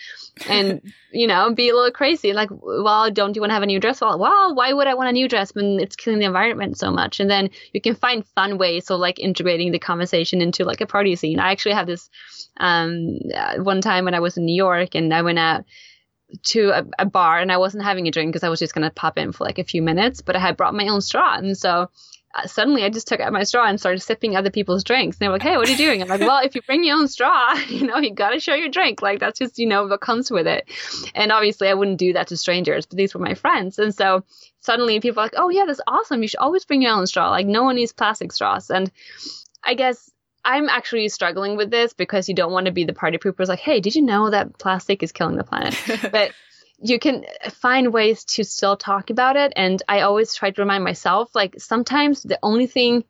And, 0.50 0.82
you 1.12 1.28
know, 1.28 1.54
be 1.54 1.70
a 1.70 1.76
little 1.76 1.92
crazy. 1.92 2.34
Like, 2.34 2.50
well, 2.52 3.12
don't 3.12 3.36
you 3.36 3.42
want 3.42 3.52
to 3.52 3.54
have 3.54 3.62
a 3.62 3.68
new 3.68 3.80
dress? 3.80 4.02
Well, 4.02 4.18
well, 4.18 4.56
why 4.56 4.74
would 4.74 4.88
I 4.88 4.96
want 4.96 5.10
a 5.10 5.14
new 5.14 5.30
dress 5.30 5.54
when 5.54 5.80
it's 5.80 5.96
killing 5.96 6.18
the 6.18 6.26
environment 6.26 6.80
so 6.80 6.90
much? 6.90 7.20
And 7.20 7.30
then 7.30 7.52
you 7.74 7.80
can 7.80 7.94
find 7.94 8.26
fun 8.26 8.58
ways 8.58 8.90
of 8.90 9.00
like 9.00 9.20
integrating 9.20 9.72
the 9.72 9.78
conversation 9.78 10.42
into 10.42 10.66
like 10.66 10.82
a 10.82 10.88
party 10.88 11.16
scene. 11.16 11.40
I 11.40 11.52
actually 11.52 11.76
have 11.76 11.86
this 11.86 12.10
um, 12.58 13.20
uh, 13.36 13.58
one 13.58 13.82
time 13.82 14.06
when 14.06 14.16
I 14.16 14.20
was 14.20 14.36
in 14.36 14.46
New 14.46 14.56
York 14.56 14.96
and 14.96 15.14
I 15.14 15.22
went 15.22 15.38
out 15.38 15.64
to 16.44 16.70
a, 16.70 16.86
a, 17.00 17.06
bar 17.06 17.40
and 17.40 17.52
I 17.52 17.58
wasn't 17.58 17.84
having 17.84 18.08
a 18.08 18.12
drink 18.12 18.32
because 18.32 18.44
I 18.44 18.50
was 18.50 18.60
just 18.60 18.74
going 18.74 18.84
to 18.84 18.94
pop 18.94 19.18
in 19.18 19.32
for 19.32 19.44
like 19.44 19.60
a 19.60 19.64
few 19.64 19.82
minutes, 19.82 20.22
but 20.22 20.36
I 20.36 20.40
had 20.40 20.58
brought 20.58 20.74
my 20.74 20.88
own 20.88 21.02
straw. 21.02 21.36
And 21.36 21.58
so 21.58 21.90
uh, 22.34 22.48
suddenly 22.48 22.84
I 22.84 22.90
just 22.90 23.08
took 23.08 23.20
out 23.20 23.32
my 23.32 23.44
straw 23.44 23.68
and 23.68 23.80
started 23.80 24.02
sipping 24.02 24.36
other 24.36 24.50
people's 24.50 24.84
drinks. 24.84 25.18
And 25.18 25.26
they 25.26 25.28
were 25.28 25.36
like, 25.36 25.44
hey, 25.44 25.58
what 25.58 25.68
are 25.68 25.72
you 25.72 25.78
doing? 25.78 26.02
I'm 26.02 26.08
like, 26.08 26.22
well, 26.22 26.44
if 26.44 26.56
you 26.56 26.62
bring 26.64 26.84
your 26.84 26.98
own 26.98 27.08
straw, 27.08 27.54
you 27.68 27.86
know, 27.86 27.98
you 27.98 28.14
got 28.14 28.32
to 28.32 28.40
share 28.40 28.58
your 28.58 28.70
drink. 28.70 29.02
Like 29.02 29.20
that's 29.20 29.40
just, 29.40 29.60
you 29.60 29.68
know, 29.68 29.86
what 29.86 30.02
comes 30.02 30.32
with 30.32 30.48
it. 30.48 30.70
And 31.14 31.32
obviously 31.32 31.68
I 31.70 31.74
wouldn't 31.74 32.00
do 32.00 32.14
that 32.14 32.28
to 32.28 32.38
strangers, 32.38 32.86
but 32.86 32.98
these 32.98 33.14
were 33.14 33.22
my 33.22 33.36
friends. 33.36 33.80
And 33.80 33.94
so 33.94 34.24
suddenly 34.60 35.00
people 35.00 35.22
are 35.22 35.26
like, 35.26 35.36
oh, 35.38 35.50
yeah, 35.50 35.66
that's 35.66 35.82
awesome. 35.88 36.22
You 36.22 36.28
should 36.28 36.40
always 36.40 36.66
bring 36.66 36.82
your 36.82 36.92
own 36.92 37.08
straw. 37.08 37.30
Like 37.30 37.48
no 37.48 37.64
one 37.64 37.76
needs 37.76 37.94
plastic 37.94 38.32
straws. 38.32 38.70
And 38.70 38.92
I 39.64 39.76
guess 39.76 40.12
I'm 40.46 40.70
actually 40.70 41.10
struggling 41.10 41.58
with 41.58 41.72
this 41.72 41.94
because 41.94 42.30
you 42.30 42.36
don't 42.36 42.52
want 42.52 42.68
to 42.68 42.72
be 42.72 42.86
the 42.86 42.94
party 42.94 43.18
poopers 43.18 43.48
like, 43.48 43.60
hey, 43.60 43.80
did 43.80 43.96
you 43.96 44.04
know 44.04 44.30
that 44.30 44.58
plastic 44.60 45.02
is 45.02 45.12
killing 45.12 45.36
the 45.36 45.44
planet? 45.44 45.76
but 46.12 46.32
you 46.78 47.00
can 47.00 47.26
find 47.52 47.92
ways 47.92 48.24
to 48.26 48.44
still 48.44 48.78
talk 48.78 49.10
about 49.10 49.36
it. 49.36 49.54
And 49.56 49.82
I 49.90 50.02
always 50.02 50.36
try 50.36 50.52
to 50.52 50.62
remind 50.62 50.84
myself, 50.84 51.34
like, 51.34 51.56
sometimes 51.58 52.22
the 52.22 52.40
only 52.44 52.68
thing 52.68 53.04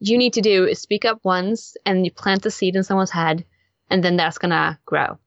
you 0.00 0.18
need 0.18 0.32
to 0.32 0.40
do 0.40 0.66
is 0.66 0.80
speak 0.80 1.04
up 1.04 1.20
once 1.22 1.76
and 1.86 2.04
you 2.04 2.10
plant 2.10 2.42
the 2.42 2.50
seed 2.50 2.74
in 2.74 2.82
someone's 2.82 3.10
head, 3.10 3.44
and 3.88 4.02
then 4.02 4.16
that's 4.16 4.38
going 4.38 4.50
to 4.50 4.78
grow. 4.84 5.18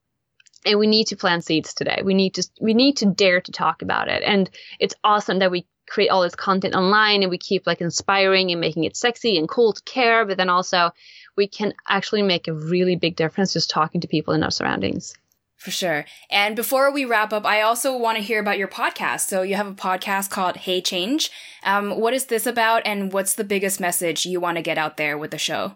And 0.65 0.79
we 0.79 0.87
need 0.87 1.07
to 1.07 1.15
plant 1.15 1.45
seeds 1.45 1.73
today. 1.73 2.01
We 2.03 2.15
need 2.15 2.33
to, 2.33 2.47
we 2.59 2.73
need 2.73 2.97
to 2.97 3.05
dare 3.05 3.39
to 3.39 3.51
talk 3.51 3.81
about 3.81 4.09
it. 4.09 4.23
And 4.25 4.49
it's 4.79 4.95
awesome 5.03 5.39
that 5.39 5.51
we 5.51 5.67
create 5.87 6.09
all 6.09 6.23
this 6.23 6.35
content 6.35 6.75
online 6.75 7.21
and 7.21 7.29
we 7.29 7.37
keep 7.37 7.67
like 7.67 7.81
inspiring 7.81 8.51
and 8.51 8.59
making 8.59 8.83
it 8.83 8.97
sexy 8.97 9.37
and 9.37 9.47
cool 9.47 9.73
to 9.73 9.81
care, 9.83 10.25
but 10.25 10.37
then 10.37 10.49
also 10.49 10.91
we 11.35 11.47
can 11.47 11.73
actually 11.87 12.21
make 12.21 12.47
a 12.47 12.53
really 12.53 12.95
big 12.95 13.15
difference 13.15 13.53
just 13.53 13.69
talking 13.69 14.01
to 14.01 14.07
people 14.07 14.33
in 14.33 14.43
our 14.43 14.51
surroundings. 14.51 15.15
For 15.57 15.71
sure. 15.71 16.05
And 16.29 16.55
before 16.55 16.91
we 16.91 17.05
wrap 17.05 17.33
up, 17.33 17.45
I 17.45 17.61
also 17.61 17.97
want 17.97 18.17
to 18.17 18.23
hear 18.23 18.39
about 18.39 18.57
your 18.57 18.67
podcast. 18.67 19.21
So 19.21 19.41
you 19.41 19.55
have 19.55 19.67
a 19.67 19.73
podcast 19.73 20.29
called 20.29 20.57
Hey 20.57 20.81
Change. 20.81 21.31
Um, 21.63 21.99
what 21.99 22.13
is 22.13 22.25
this 22.25 22.45
about, 22.45 22.83
and 22.85 23.11
what's 23.11 23.35
the 23.35 23.43
biggest 23.43 23.79
message 23.79 24.25
you 24.25 24.39
want 24.39 24.57
to 24.57 24.61
get 24.61 24.77
out 24.77 24.97
there 24.97 25.17
with 25.17 25.31
the 25.31 25.37
show? 25.37 25.75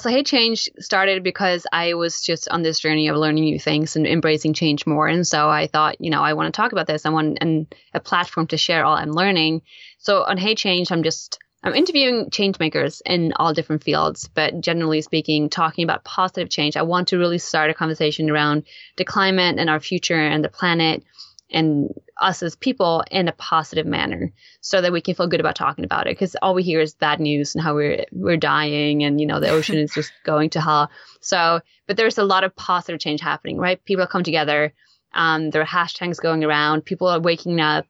So 0.00 0.10
Hey 0.10 0.22
Change 0.22 0.68
started 0.78 1.22
because 1.22 1.66
I 1.72 1.94
was 1.94 2.22
just 2.22 2.48
on 2.48 2.62
this 2.62 2.80
journey 2.80 3.08
of 3.08 3.16
learning 3.16 3.44
new 3.44 3.58
things 3.58 3.96
and 3.96 4.06
embracing 4.06 4.54
change 4.54 4.86
more. 4.86 5.06
And 5.06 5.26
so 5.26 5.48
I 5.48 5.66
thought, 5.66 6.00
you 6.00 6.10
know, 6.10 6.22
I 6.22 6.32
want 6.32 6.52
to 6.52 6.56
talk 6.56 6.72
about 6.72 6.86
this. 6.86 7.06
I 7.06 7.10
want 7.10 7.38
and 7.40 7.72
a 7.94 8.00
platform 8.00 8.46
to 8.48 8.56
share 8.56 8.84
all 8.84 8.96
I'm 8.96 9.12
learning. 9.12 9.62
So 9.98 10.24
on 10.24 10.38
Hey 10.38 10.54
Change, 10.54 10.90
I'm 10.90 11.02
just 11.02 11.38
I'm 11.62 11.74
interviewing 11.74 12.30
change 12.30 12.58
makers 12.58 13.02
in 13.04 13.34
all 13.36 13.52
different 13.52 13.84
fields, 13.84 14.28
but 14.32 14.60
generally 14.62 15.02
speaking, 15.02 15.50
talking 15.50 15.84
about 15.84 16.04
positive 16.04 16.48
change. 16.48 16.76
I 16.76 16.82
want 16.82 17.08
to 17.08 17.18
really 17.18 17.38
start 17.38 17.70
a 17.70 17.74
conversation 17.74 18.30
around 18.30 18.64
the 18.96 19.04
climate 19.04 19.58
and 19.58 19.68
our 19.68 19.80
future 19.80 20.16
and 20.16 20.42
the 20.42 20.48
planet 20.48 21.04
and 21.52 21.92
us 22.20 22.42
as 22.42 22.56
people 22.56 23.04
in 23.10 23.28
a 23.28 23.32
positive 23.32 23.86
manner 23.86 24.32
so 24.60 24.80
that 24.80 24.92
we 24.92 25.00
can 25.00 25.14
feel 25.14 25.26
good 25.26 25.40
about 25.40 25.56
talking 25.56 25.84
about 25.84 26.06
it 26.06 26.10
because 26.10 26.36
all 26.42 26.54
we 26.54 26.62
hear 26.62 26.80
is 26.80 26.94
bad 26.94 27.20
news 27.20 27.54
and 27.54 27.64
how 27.64 27.74
we're 27.74 28.04
we're 28.12 28.36
dying 28.36 29.02
and 29.02 29.20
you 29.20 29.26
know 29.26 29.40
the 29.40 29.48
ocean 29.48 29.76
is 29.76 29.92
just 29.92 30.12
going 30.24 30.50
to 30.50 30.60
hell 30.60 30.90
so 31.20 31.60
but 31.86 31.96
there's 31.96 32.18
a 32.18 32.24
lot 32.24 32.44
of 32.44 32.54
positive 32.54 33.00
change 33.00 33.20
happening 33.20 33.58
right 33.58 33.84
people 33.84 34.06
come 34.06 34.22
together 34.22 34.72
um, 35.12 35.50
there 35.50 35.62
are 35.62 35.66
hashtags 35.66 36.20
going 36.20 36.44
around 36.44 36.84
people 36.84 37.08
are 37.08 37.20
waking 37.20 37.60
up 37.60 37.86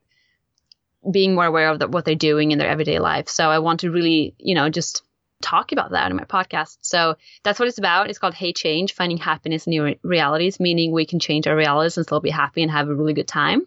being 1.11 1.35
more 1.35 1.47
aware 1.47 1.69
of 1.69 1.79
the, 1.79 1.89
what 1.89 2.05
they're 2.05 2.15
doing 2.15 2.51
in 2.51 2.59
their 2.59 2.69
everyday 2.69 2.99
life. 2.99 3.29
So 3.29 3.49
I 3.51 3.59
want 3.59 3.81
to 3.81 3.91
really, 3.91 4.35
you 4.39 4.55
know, 4.55 4.69
just 4.69 5.03
talk 5.43 5.73
about 5.73 5.93
that 5.93 6.11
in 6.11 6.17
my 6.17 6.25
podcast. 6.25 6.77
So 6.83 7.17
that's 7.43 7.59
what 7.59 7.69
it's 7.69 7.79
about. 7.79 8.11
It's 8.11 8.19
called 8.19 8.35
Hey 8.35 8.53
Change, 8.53 8.95
finding 8.95 9.17
happiness 9.17 9.67
in 9.67 9.73
your 9.73 9.95
realities, 10.03 10.61
meaning 10.61 10.93
we 10.93 11.07
can 11.07 11.19
change 11.19 11.47
our 11.47 11.57
realities 11.57 11.97
and 11.97 12.05
still 12.05 12.21
be 12.21 12.31
happy 12.31 12.63
and 12.63 12.71
have 12.71 12.89
a 12.89 12.95
really 12.95 13.15
good 13.15 13.29
time. 13.29 13.67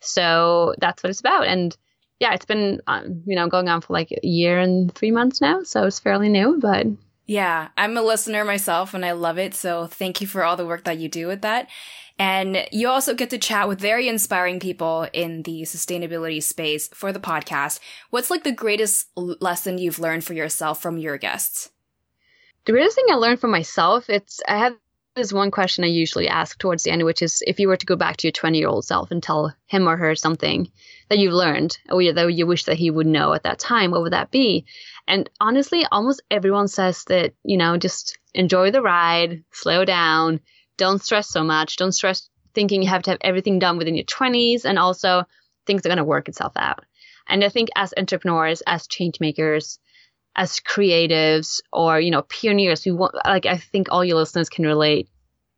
So 0.00 0.74
that's 0.78 1.02
what 1.02 1.10
it's 1.10 1.20
about. 1.20 1.46
And 1.46 1.76
yeah, 2.20 2.34
it's 2.34 2.44
been, 2.44 2.80
um, 2.86 3.22
you 3.26 3.36
know, 3.36 3.48
going 3.48 3.68
on 3.68 3.80
for 3.80 3.92
like 3.92 4.12
a 4.12 4.26
year 4.26 4.58
and 4.58 4.94
three 4.94 5.10
months 5.10 5.40
now. 5.40 5.62
So 5.62 5.86
it's 5.86 5.98
fairly 5.98 6.28
new, 6.28 6.58
but 6.60 6.86
yeah, 7.26 7.68
I'm 7.76 7.96
a 7.96 8.02
listener 8.02 8.44
myself 8.44 8.92
and 8.92 9.04
I 9.04 9.12
love 9.12 9.38
it. 9.38 9.54
So 9.54 9.86
thank 9.86 10.20
you 10.20 10.26
for 10.26 10.44
all 10.44 10.56
the 10.56 10.66
work 10.66 10.84
that 10.84 10.98
you 10.98 11.08
do 11.08 11.26
with 11.26 11.40
that. 11.40 11.68
And 12.18 12.66
you 12.70 12.88
also 12.88 13.14
get 13.14 13.30
to 13.30 13.38
chat 13.38 13.66
with 13.66 13.80
very 13.80 14.08
inspiring 14.08 14.60
people 14.60 15.08
in 15.12 15.42
the 15.42 15.62
sustainability 15.62 16.42
space 16.42 16.88
for 16.88 17.12
the 17.12 17.18
podcast. 17.18 17.80
What's 18.10 18.30
like 18.30 18.44
the 18.44 18.52
greatest 18.52 19.08
lesson 19.16 19.78
you've 19.78 19.98
learned 19.98 20.24
for 20.24 20.34
yourself 20.34 20.80
from 20.80 20.96
your 20.96 21.18
guests? 21.18 21.70
The 22.66 22.72
greatest 22.72 22.96
thing 22.96 23.06
I 23.10 23.16
learned 23.16 23.40
for 23.40 23.48
myself, 23.48 24.08
it's 24.08 24.40
I 24.48 24.58
have 24.58 24.74
this 25.16 25.32
one 25.32 25.50
question 25.50 25.84
I 25.84 25.88
usually 25.88 26.28
ask 26.28 26.58
towards 26.58 26.82
the 26.82 26.90
end, 26.90 27.04
which 27.04 27.22
is 27.22 27.42
if 27.46 27.60
you 27.60 27.68
were 27.68 27.76
to 27.76 27.86
go 27.86 27.96
back 27.96 28.16
to 28.18 28.28
your 28.28 28.32
20 28.32 28.58
year 28.58 28.68
old 28.68 28.84
self 28.84 29.10
and 29.10 29.22
tell 29.22 29.54
him 29.66 29.88
or 29.88 29.96
her 29.96 30.14
something 30.14 30.70
that 31.08 31.18
you've 31.18 31.34
learned 31.34 31.78
or 31.90 32.02
that 32.12 32.32
you 32.32 32.46
wish 32.46 32.64
that 32.64 32.76
he 32.76 32.90
would 32.90 33.06
know 33.06 33.32
at 33.32 33.42
that 33.42 33.58
time, 33.58 33.90
what 33.90 34.02
would 34.02 34.12
that 34.12 34.30
be? 34.30 34.66
And 35.06 35.28
honestly, 35.40 35.84
almost 35.92 36.22
everyone 36.30 36.68
says 36.68 37.04
that, 37.04 37.34
you 37.44 37.56
know, 37.56 37.76
just 37.76 38.18
enjoy 38.34 38.70
the 38.70 38.82
ride, 38.82 39.44
slow 39.52 39.84
down, 39.84 40.40
don't 40.76 41.02
stress 41.02 41.28
so 41.28 41.44
much, 41.44 41.76
don't 41.76 41.92
stress 41.92 42.28
thinking 42.54 42.82
you 42.82 42.88
have 42.88 43.02
to 43.02 43.10
have 43.10 43.18
everything 43.22 43.58
done 43.58 43.78
within 43.78 43.94
your 43.94 44.04
20s, 44.04 44.64
and 44.64 44.78
also 44.78 45.24
things 45.66 45.84
are 45.84 45.88
going 45.88 45.98
to 45.98 46.04
work 46.04 46.28
itself 46.28 46.52
out. 46.56 46.84
And 47.28 47.42
I 47.42 47.48
think 47.48 47.70
as 47.74 47.94
entrepreneurs, 47.96 48.62
as 48.66 48.86
change 48.86 49.18
makers, 49.20 49.78
as 50.36 50.60
creatives, 50.60 51.60
or, 51.72 52.00
you 52.00 52.10
know, 52.10 52.22
pioneers, 52.22 52.84
we 52.84 52.92
want, 52.92 53.14
like, 53.24 53.46
I 53.46 53.56
think 53.56 53.88
all 53.90 54.04
your 54.04 54.16
listeners 54.16 54.48
can 54.48 54.64
relate. 54.64 55.08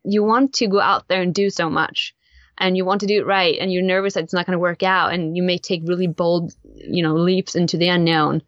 You 0.04 0.22
want 0.22 0.54
to 0.54 0.68
go 0.68 0.80
out 0.80 1.08
there 1.08 1.22
and 1.22 1.34
do 1.34 1.50
so 1.50 1.68
much 1.68 2.14
and 2.58 2.76
you 2.76 2.84
want 2.84 3.00
to 3.00 3.06
do 3.06 3.18
it 3.18 3.26
right 3.26 3.58
and 3.60 3.72
you're 3.72 3.82
nervous 3.82 4.14
that 4.14 4.24
it's 4.24 4.32
not 4.32 4.46
going 4.46 4.52
to 4.52 4.58
work 4.58 4.82
out 4.82 5.12
and 5.12 5.36
you 5.36 5.42
may 5.42 5.58
take 5.58 5.82
really 5.84 6.06
bold 6.06 6.52
you 6.74 7.02
know 7.02 7.14
leaps 7.14 7.54
into 7.54 7.76
the 7.76 7.88
unknown 7.88 8.42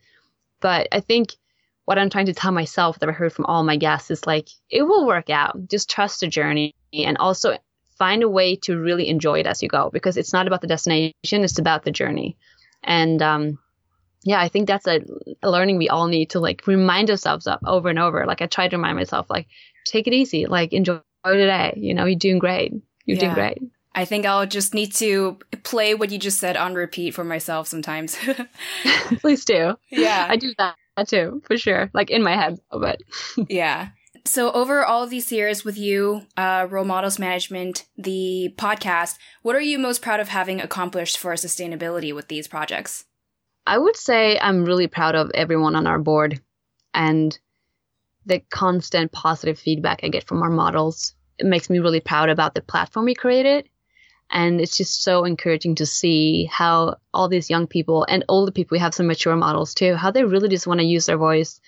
but 0.61 0.89
I 0.93 1.01
think 1.01 1.35
what 1.89 1.99
I'm 1.99 2.11
trying 2.11 2.27
to 2.27 2.35
tell 2.35 2.53
myself 2.53 2.99
that 2.99 3.09
I 3.09 3.13
heard 3.13 3.33
from 3.33 3.47
all 3.47 3.65
my 3.65 3.79
guests 3.79 4.11
is 4.11 4.27
like, 4.27 4.51
it 4.69 4.83
will 4.83 5.07
work 5.07 5.31
out. 5.31 5.71
Just 5.71 5.89
trust 5.89 6.21
the 6.21 6.27
journey 6.27 6.75
and 6.93 7.17
also 7.17 7.57
find 7.97 8.23
a 8.23 8.29
way 8.29 8.57
to 8.57 8.77
really 8.77 9.09
enjoy 9.09 9.41
it 9.41 9.47
as 9.47 9.63
you 9.63 9.71
go 9.71 9.89
because 9.91 10.19
it's 10.19 10.35
not 10.35 10.47
about 10.47 10.61
the 10.61 10.67
destination, 10.67 11.15
it's 11.45 11.59
about 11.59 11.85
the 11.85 11.91
journey. 11.91 12.37
And, 12.85 13.23
um, 13.23 13.59
yeah, 14.23 14.39
I 14.39 14.49
think 14.49 14.67
that's 14.67 14.87
a, 14.87 15.01
a 15.43 15.51
learning 15.51 15.79
we 15.79 15.89
all 15.89 16.09
need 16.09 16.29
to 16.31 16.41
like 16.41 16.67
remind 16.67 17.11
ourselves 17.11 17.47
of 17.47 17.59
over 17.65 17.89
and 17.89 17.99
over. 17.99 18.27
Like 18.27 18.43
I 18.43 18.49
try 18.49 18.69
to 18.69 18.77
remind 18.77 18.99
myself, 18.99 19.31
like, 19.31 19.47
take 19.87 20.07
it 20.07 20.13
easy, 20.13 20.45
like 20.45 20.75
enjoy 20.75 21.01
today. 21.25 21.73
You 21.75 21.95
know, 21.95 22.05
you're 22.05 22.19
doing 22.19 22.39
great. 22.39 22.75
You're 23.07 23.17
yeah. 23.17 23.21
doing 23.21 23.35
great. 23.35 23.63
I 23.95 24.05
think 24.05 24.27
I'll 24.27 24.47
just 24.47 24.75
need 24.75 24.93
to 24.97 25.39
play 25.63 25.95
what 25.95 26.11
you 26.11 26.19
just 26.19 26.39
said 26.39 26.59
on 26.59 26.75
repeat 26.75 27.15
for 27.15 27.25
myself 27.25 27.67
sometimes. 27.67 28.19
Please 29.21 29.47
do. 29.47 29.75
Yeah. 29.91 30.27
I 30.29 30.37
do 30.37 30.53
that 30.59 30.75
too, 31.05 31.43
for 31.45 31.57
sure. 31.57 31.91
Like 31.95 32.11
in 32.11 32.23
my 32.23 32.35
head, 32.35 32.59
but 32.71 33.01
yeah. 33.49 33.91
So 34.25 34.53
over 34.53 34.85
all 34.85 35.05
of 35.05 35.11
these 35.11 35.33
years 35.33 35.65
with 35.65 35.79
you, 35.79 36.23
uh, 36.37 36.67
role 36.69 36.85
models 36.85 37.19
management, 37.19 37.87
the 37.97 38.53
podcast, 38.59 39.17
what 39.43 39.57
are 39.57 39.61
you 39.61 39.79
most 39.79 40.03
proud 40.03 40.21
of 40.21 40.29
having 40.29 40.61
accomplished 40.61 41.19
for 41.19 41.33
sustainability 41.35 42.15
with 42.15 42.29
these 42.29 42.47
projects? 42.47 43.05
I 43.67 43.79
would 43.79 43.97
say 43.97 44.39
I'm 44.39 44.65
really 44.65 44.87
proud 44.87 45.15
of 45.15 45.31
everyone 45.35 45.77
on 45.77 45.87
our 45.87 45.99
board 45.99 46.41
and 46.93 47.39
the 48.27 48.41
constant 48.51 49.13
positive 49.13 49.59
feedback 49.59 50.01
I 50.03 50.09
get 50.09 50.25
from 50.25 50.43
our 50.43 50.51
models. 50.51 51.15
It 51.39 51.47
makes 51.47 51.71
me 51.71 51.79
really 51.79 52.01
proud 52.01 52.29
about 52.29 52.55
the 52.55 52.61
platform 52.61 53.07
we 53.07 53.15
created 53.15 53.69
and 54.31 54.61
it's 54.61 54.77
just 54.77 55.03
so 55.03 55.25
encouraging 55.25 55.77
to 55.77 55.87
see 55.87 56.45
how 56.45 56.97
all 57.15 57.29
these 57.29 57.51
young 57.51 57.67
people 57.67 58.05
and 58.09 58.25
older 58.29 58.53
people, 58.53 58.75
we 58.75 58.81
have 58.81 58.95
some 58.95 59.07
mature 59.07 59.37
models 59.37 59.75
too, 59.75 59.95
how 59.95 60.11
they 60.11 60.25
really 60.25 60.49
just 60.49 60.67
want 60.67 60.81
to 60.81 60.87
use 60.87 61.07
their 61.07 61.17
voice 61.17 61.61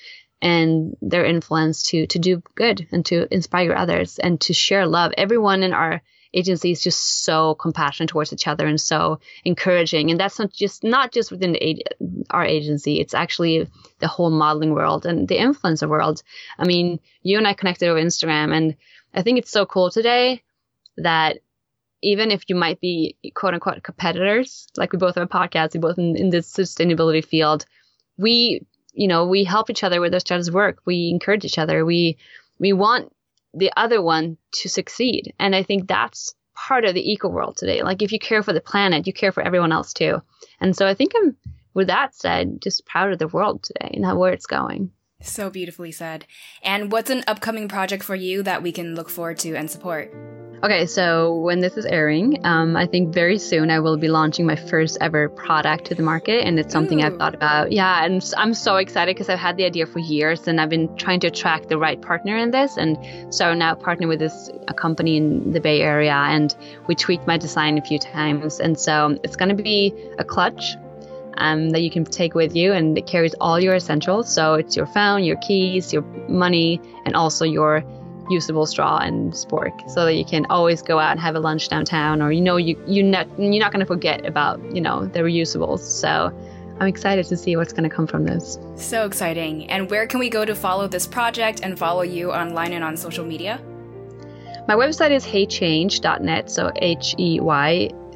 and 0.42 0.96
their 1.02 1.24
influence 1.24 1.82
to 1.84 2.06
to 2.06 2.18
do 2.18 2.42
good 2.54 2.86
and 2.92 3.04
to 3.06 3.32
inspire 3.32 3.74
others 3.74 4.18
and 4.18 4.40
to 4.40 4.52
share 4.52 4.86
love. 4.86 5.12
Everyone 5.16 5.62
in 5.62 5.72
our 5.72 6.02
agency 6.32 6.70
is 6.70 6.82
just 6.82 7.24
so 7.24 7.54
compassionate 7.56 8.08
towards 8.08 8.32
each 8.32 8.46
other 8.46 8.66
and 8.66 8.80
so 8.80 9.18
encouraging. 9.44 10.10
And 10.10 10.20
that's 10.20 10.38
not 10.38 10.52
just 10.52 10.84
not 10.84 11.12
just 11.12 11.30
within 11.30 11.52
the, 11.52 11.84
our 12.30 12.44
agency; 12.44 13.00
it's 13.00 13.14
actually 13.14 13.68
the 13.98 14.08
whole 14.08 14.30
modeling 14.30 14.74
world 14.74 15.06
and 15.06 15.28
the 15.28 15.36
influencer 15.36 15.88
world. 15.88 16.22
I 16.58 16.66
mean, 16.66 17.00
you 17.22 17.36
and 17.36 17.46
I 17.46 17.54
connected 17.54 17.88
over 17.88 18.00
Instagram, 18.00 18.54
and 18.54 18.76
I 19.14 19.22
think 19.22 19.38
it's 19.38 19.50
so 19.50 19.66
cool 19.66 19.90
today 19.90 20.42
that 20.96 21.38
even 22.02 22.30
if 22.30 22.44
you 22.48 22.54
might 22.54 22.80
be 22.80 23.16
quote 23.34 23.54
unquote 23.54 23.82
competitors, 23.82 24.68
like 24.76 24.92
we 24.92 24.98
both 24.98 25.14
have 25.16 25.24
a 25.24 25.28
podcast, 25.28 25.74
we 25.74 25.80
both 25.80 25.98
in, 25.98 26.16
in 26.16 26.30
this 26.30 26.50
sustainability 26.52 27.24
field, 27.24 27.66
we, 28.16 28.66
you 28.92 29.08
know, 29.08 29.26
we 29.26 29.44
help 29.44 29.70
each 29.70 29.84
other 29.84 30.00
with 30.00 30.14
each 30.14 30.32
other's 30.32 30.50
work. 30.50 30.78
We 30.84 31.10
encourage 31.10 31.44
each 31.44 31.58
other. 31.58 31.84
We, 31.84 32.18
we 32.58 32.72
want 32.72 33.12
the 33.54 33.72
other 33.76 34.02
one 34.02 34.36
to 34.52 34.68
succeed. 34.68 35.34
And 35.38 35.54
I 35.54 35.62
think 35.62 35.88
that's 35.88 36.34
part 36.54 36.84
of 36.84 36.94
the 36.94 37.12
eco 37.12 37.28
world 37.28 37.56
today. 37.56 37.82
Like 37.82 38.02
if 38.02 38.12
you 38.12 38.18
care 38.18 38.42
for 38.42 38.52
the 38.52 38.60
planet, 38.60 39.06
you 39.06 39.12
care 39.12 39.32
for 39.32 39.42
everyone 39.42 39.72
else 39.72 39.92
too. 39.92 40.22
And 40.60 40.76
so 40.76 40.86
I 40.86 40.94
think 40.94 41.12
I'm, 41.16 41.36
with 41.72 41.86
that 41.86 42.14
said, 42.14 42.60
just 42.60 42.86
proud 42.86 43.12
of 43.12 43.18
the 43.18 43.28
world 43.28 43.62
today 43.62 43.92
and 43.94 44.04
how, 44.04 44.18
where 44.18 44.32
it's 44.32 44.46
going. 44.46 44.90
So 45.20 45.50
beautifully 45.50 45.92
said. 45.92 46.26
And 46.62 46.90
what's 46.90 47.10
an 47.10 47.24
upcoming 47.26 47.68
project 47.68 48.02
for 48.02 48.14
you 48.14 48.42
that 48.42 48.62
we 48.62 48.72
can 48.72 48.94
look 48.94 49.10
forward 49.10 49.38
to 49.40 49.54
and 49.54 49.70
support? 49.70 50.12
Okay, 50.62 50.84
so 50.84 51.36
when 51.36 51.60
this 51.60 51.78
is 51.78 51.86
airing, 51.86 52.44
um, 52.44 52.76
I 52.76 52.86
think 52.86 53.14
very 53.14 53.38
soon 53.38 53.70
I 53.70 53.80
will 53.80 53.96
be 53.96 54.08
launching 54.08 54.44
my 54.44 54.56
first 54.56 54.98
ever 55.00 55.30
product 55.30 55.86
to 55.86 55.94
the 55.94 56.02
market, 56.02 56.44
and 56.44 56.58
it's 56.58 56.70
something 56.70 57.00
Ooh. 57.00 57.06
I've 57.06 57.16
thought 57.16 57.34
about. 57.34 57.72
Yeah, 57.72 58.04
and 58.04 58.22
I'm 58.36 58.52
so 58.52 58.76
excited 58.76 59.16
because 59.16 59.30
I've 59.30 59.38
had 59.38 59.56
the 59.56 59.64
idea 59.64 59.86
for 59.86 60.00
years, 60.00 60.46
and 60.46 60.60
I've 60.60 60.68
been 60.68 60.94
trying 60.96 61.20
to 61.20 61.28
attract 61.28 61.70
the 61.70 61.78
right 61.78 62.00
partner 62.00 62.36
in 62.36 62.50
this, 62.50 62.76
and 62.76 62.98
so 63.32 63.54
now 63.54 63.74
partner 63.74 64.06
with 64.06 64.18
this 64.18 64.50
a 64.68 64.74
company 64.74 65.16
in 65.16 65.52
the 65.52 65.62
Bay 65.62 65.80
Area, 65.80 66.12
and 66.12 66.54
we 66.88 66.94
tweaked 66.94 67.26
my 67.26 67.38
design 67.38 67.78
a 67.78 67.82
few 67.82 67.98
times, 67.98 68.60
and 68.60 68.78
so 68.78 69.18
it's 69.24 69.36
going 69.36 69.56
to 69.56 69.62
be 69.62 69.94
a 70.18 70.24
clutch 70.24 70.76
um, 71.38 71.70
that 71.70 71.80
you 71.80 71.90
can 71.90 72.04
take 72.04 72.34
with 72.34 72.54
you, 72.54 72.72
and 72.72 72.96
it 72.96 73.06
carries 73.06 73.34
all 73.40 73.58
your 73.60 73.74
essentials. 73.74 74.32
So 74.32 74.54
it's 74.54 74.76
your 74.76 74.86
phone, 74.86 75.24
your 75.24 75.36
keys, 75.36 75.92
your 75.92 76.02
money, 76.28 76.80
and 77.04 77.14
also 77.14 77.44
your 77.44 77.84
usable 78.30 78.64
straw 78.64 78.98
and 78.98 79.32
spork 79.32 79.90
so 79.90 80.04
that 80.04 80.14
you 80.14 80.24
can 80.24 80.46
always 80.46 80.82
go 80.82 80.98
out 80.98 81.10
and 81.10 81.20
have 81.20 81.34
a 81.34 81.40
lunch 81.40 81.68
downtown 81.68 82.22
or 82.22 82.30
you 82.30 82.40
know 82.40 82.56
you 82.56 82.80
you 82.86 83.02
not 83.02 83.26
you're 83.38 83.58
not 83.58 83.72
going 83.72 83.80
to 83.80 83.86
forget 83.86 84.24
about 84.24 84.60
you 84.74 84.80
know 84.80 85.04
the 85.06 85.20
reusables. 85.20 85.80
So 85.80 86.32
i'm 86.80 86.86
excited 86.86 87.26
to 87.26 87.36
see 87.36 87.56
what's 87.56 87.72
going 87.72 87.88
to 87.88 87.94
come 87.94 88.06
from 88.06 88.24
this. 88.24 88.58
So 88.76 89.04
exciting. 89.04 89.68
And 89.68 89.90
where 89.90 90.06
can 90.06 90.20
we 90.20 90.30
go 90.30 90.44
to 90.44 90.54
follow 90.54 90.86
this 90.86 91.06
project 91.06 91.60
and 91.62 91.78
follow 91.78 92.02
you 92.02 92.32
online 92.32 92.72
and 92.72 92.84
on 92.84 92.96
social 92.96 93.24
media? 93.24 93.60
My 94.68 94.74
website 94.76 95.10
is 95.10 95.26
heychange.net 95.26 96.50
so 96.50 96.70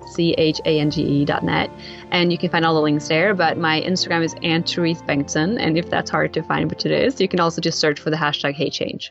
h-e-y 0.05 0.35
C-H-A-N-G-E.net. 0.37 1.71
And 2.11 2.33
you 2.33 2.39
can 2.39 2.51
find 2.51 2.65
all 2.65 2.75
the 2.75 2.81
links 2.81 3.09
there. 3.09 3.35
But 3.35 3.59
my 3.59 3.81
Instagram 3.81 4.25
is 4.25 4.35
Anne-Therese 4.43 5.03
Bengtsson. 5.03 5.59
And 5.59 5.77
if 5.79 5.91
that's 5.91 6.11
hard 6.11 6.33
to 6.35 6.43
find, 6.43 6.71
which 6.71 6.87
it 6.87 6.93
is, 6.93 7.21
you 7.21 7.29
can 7.29 7.41
also 7.41 7.61
just 7.61 7.79
search 7.79 8.01
for 8.01 8.11
the 8.11 8.17
hashtag 8.17 8.57
HeyChange. 8.57 9.11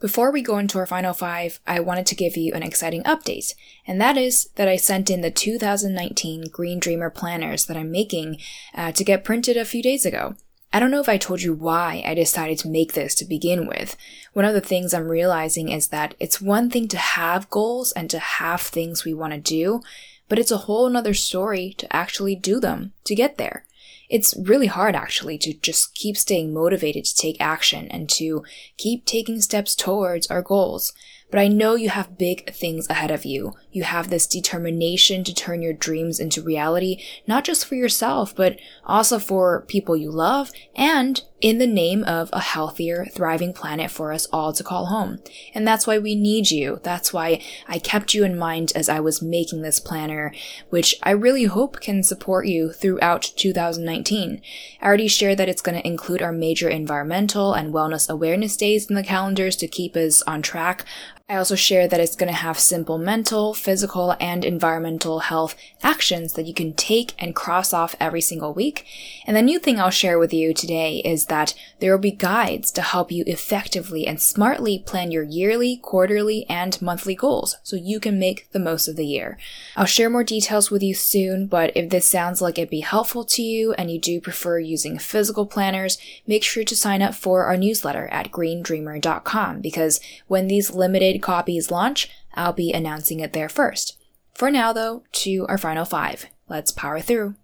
Before 0.00 0.30
we 0.30 0.42
go 0.42 0.58
into 0.58 0.76
our 0.78 0.84
final 0.84 1.14
five, 1.14 1.60
I 1.66 1.80
wanted 1.80 2.04
to 2.06 2.14
give 2.14 2.36
you 2.36 2.52
an 2.52 2.62
exciting 2.62 3.02
update, 3.04 3.54
and 3.86 3.98
that 4.02 4.18
is 4.18 4.50
that 4.56 4.68
I 4.68 4.76
sent 4.76 5.08
in 5.08 5.22
the 5.22 5.30
2019 5.30 6.50
Green 6.52 6.78
Dreamer 6.78 7.08
planners 7.08 7.64
that 7.64 7.76
I'm 7.78 7.90
making 7.90 8.36
uh, 8.74 8.92
to 8.92 9.02
get 9.02 9.24
printed 9.24 9.56
a 9.56 9.64
few 9.64 9.82
days 9.82 10.04
ago. 10.04 10.36
I 10.74 10.80
don't 10.80 10.90
know 10.90 11.00
if 11.00 11.08
I 11.08 11.18
told 11.18 11.40
you 11.40 11.54
why 11.54 12.02
I 12.04 12.14
decided 12.14 12.58
to 12.58 12.68
make 12.68 12.94
this 12.94 13.14
to 13.14 13.24
begin 13.24 13.68
with. 13.68 13.96
One 14.32 14.44
of 14.44 14.54
the 14.54 14.60
things 14.60 14.92
I'm 14.92 15.06
realizing 15.06 15.68
is 15.68 15.86
that 15.88 16.16
it's 16.18 16.40
one 16.40 16.68
thing 16.68 16.88
to 16.88 16.98
have 16.98 17.48
goals 17.48 17.92
and 17.92 18.10
to 18.10 18.18
have 18.18 18.60
things 18.60 19.04
we 19.04 19.14
want 19.14 19.34
to 19.34 19.38
do, 19.38 19.82
but 20.28 20.36
it's 20.36 20.50
a 20.50 20.66
whole 20.66 20.90
nother 20.90 21.14
story 21.14 21.76
to 21.78 21.94
actually 21.94 22.34
do 22.34 22.58
them, 22.58 22.92
to 23.04 23.14
get 23.14 23.38
there. 23.38 23.64
It's 24.10 24.34
really 24.36 24.66
hard 24.66 24.96
actually 24.96 25.38
to 25.38 25.54
just 25.54 25.94
keep 25.94 26.16
staying 26.16 26.52
motivated 26.52 27.04
to 27.04 27.14
take 27.14 27.36
action 27.40 27.86
and 27.86 28.10
to 28.10 28.42
keep 28.76 29.04
taking 29.04 29.40
steps 29.40 29.76
towards 29.76 30.26
our 30.26 30.42
goals. 30.42 30.92
But 31.30 31.38
I 31.38 31.46
know 31.46 31.76
you 31.76 31.90
have 31.90 32.18
big 32.18 32.52
things 32.52 32.90
ahead 32.90 33.12
of 33.12 33.24
you. 33.24 33.54
You 33.74 33.82
have 33.82 34.08
this 34.08 34.28
determination 34.28 35.24
to 35.24 35.34
turn 35.34 35.60
your 35.60 35.72
dreams 35.72 36.20
into 36.20 36.40
reality, 36.40 37.02
not 37.26 37.42
just 37.42 37.66
for 37.66 37.74
yourself, 37.74 38.34
but 38.34 38.56
also 38.84 39.18
for 39.18 39.62
people 39.62 39.96
you 39.96 40.12
love 40.12 40.52
and 40.76 41.20
in 41.40 41.58
the 41.58 41.66
name 41.66 42.04
of 42.04 42.30
a 42.32 42.40
healthier, 42.40 43.04
thriving 43.12 43.52
planet 43.52 43.90
for 43.90 44.12
us 44.12 44.26
all 44.32 44.52
to 44.52 44.62
call 44.62 44.86
home. 44.86 45.18
And 45.54 45.66
that's 45.66 45.86
why 45.86 45.98
we 45.98 46.14
need 46.14 46.52
you. 46.52 46.80
That's 46.84 47.12
why 47.12 47.42
I 47.68 47.80
kept 47.80 48.14
you 48.14 48.24
in 48.24 48.38
mind 48.38 48.72
as 48.76 48.88
I 48.88 49.00
was 49.00 49.20
making 49.20 49.62
this 49.62 49.80
planner, 49.80 50.32
which 50.70 50.94
I 51.02 51.10
really 51.10 51.44
hope 51.44 51.80
can 51.80 52.04
support 52.04 52.46
you 52.46 52.72
throughout 52.72 53.32
2019. 53.36 54.40
I 54.80 54.86
already 54.86 55.08
shared 55.08 55.36
that 55.38 55.48
it's 55.48 55.60
going 55.60 55.78
to 55.78 55.86
include 55.86 56.22
our 56.22 56.32
major 56.32 56.68
environmental 56.68 57.52
and 57.52 57.74
wellness 57.74 58.08
awareness 58.08 58.56
days 58.56 58.88
in 58.88 58.94
the 58.94 59.02
calendars 59.02 59.56
to 59.56 59.66
keep 59.66 59.96
us 59.96 60.22
on 60.22 60.40
track 60.40 60.86
I 61.26 61.36
also 61.36 61.54
share 61.54 61.88
that 61.88 62.00
it's 62.00 62.16
going 62.16 62.30
to 62.30 62.36
have 62.36 62.58
simple 62.58 62.98
mental, 62.98 63.54
physical, 63.64 64.14
and 64.20 64.44
environmental 64.44 65.20
health 65.20 65.56
actions 65.82 66.34
that 66.34 66.44
you 66.44 66.52
can 66.52 66.74
take 66.74 67.14
and 67.18 67.34
cross 67.34 67.72
off 67.72 67.96
every 67.98 68.20
single 68.20 68.52
week. 68.52 68.84
And 69.26 69.34
the 69.34 69.40
new 69.40 69.58
thing 69.58 69.80
I'll 69.80 69.88
share 69.88 70.18
with 70.18 70.34
you 70.34 70.52
today 70.52 70.98
is 70.98 71.26
that 71.26 71.54
there 71.80 71.90
will 71.90 71.98
be 71.98 72.10
guides 72.10 72.70
to 72.72 72.82
help 72.82 73.10
you 73.10 73.24
effectively 73.26 74.06
and 74.06 74.20
smartly 74.20 74.78
plan 74.78 75.10
your 75.10 75.22
yearly, 75.22 75.78
quarterly, 75.78 76.44
and 76.46 76.80
monthly 76.82 77.14
goals 77.14 77.56
so 77.62 77.76
you 77.76 78.00
can 78.00 78.18
make 78.18 78.50
the 78.52 78.58
most 78.58 78.86
of 78.86 78.96
the 78.96 79.06
year. 79.06 79.38
I'll 79.76 79.86
share 79.86 80.10
more 80.10 80.24
details 80.24 80.70
with 80.70 80.82
you 80.82 80.92
soon, 80.92 81.46
but 81.46 81.72
if 81.74 81.88
this 81.88 82.06
sounds 82.06 82.42
like 82.42 82.58
it'd 82.58 82.68
be 82.68 82.80
helpful 82.80 83.24
to 83.24 83.42
you 83.42 83.72
and 83.74 83.90
you 83.90 83.98
do 83.98 84.20
prefer 84.20 84.58
using 84.58 84.98
physical 84.98 85.46
planners, 85.46 85.96
make 86.26 86.44
sure 86.44 86.64
to 86.64 86.76
sign 86.76 87.00
up 87.00 87.14
for 87.14 87.44
our 87.44 87.56
newsletter 87.56 88.08
at 88.08 88.30
greendreamer.com 88.30 89.60
because 89.62 90.00
when 90.26 90.48
these 90.48 90.74
limited 90.74 91.22
copies 91.22 91.70
launch, 91.70 92.10
I'll 92.34 92.52
be 92.52 92.72
announcing 92.72 93.20
it 93.20 93.32
there 93.32 93.48
first. 93.48 93.98
For 94.34 94.50
now, 94.50 94.72
though, 94.72 95.04
to 95.12 95.46
our 95.48 95.58
final 95.58 95.84
five. 95.84 96.26
Let's 96.48 96.72
power 96.72 97.00
through. 97.00 97.34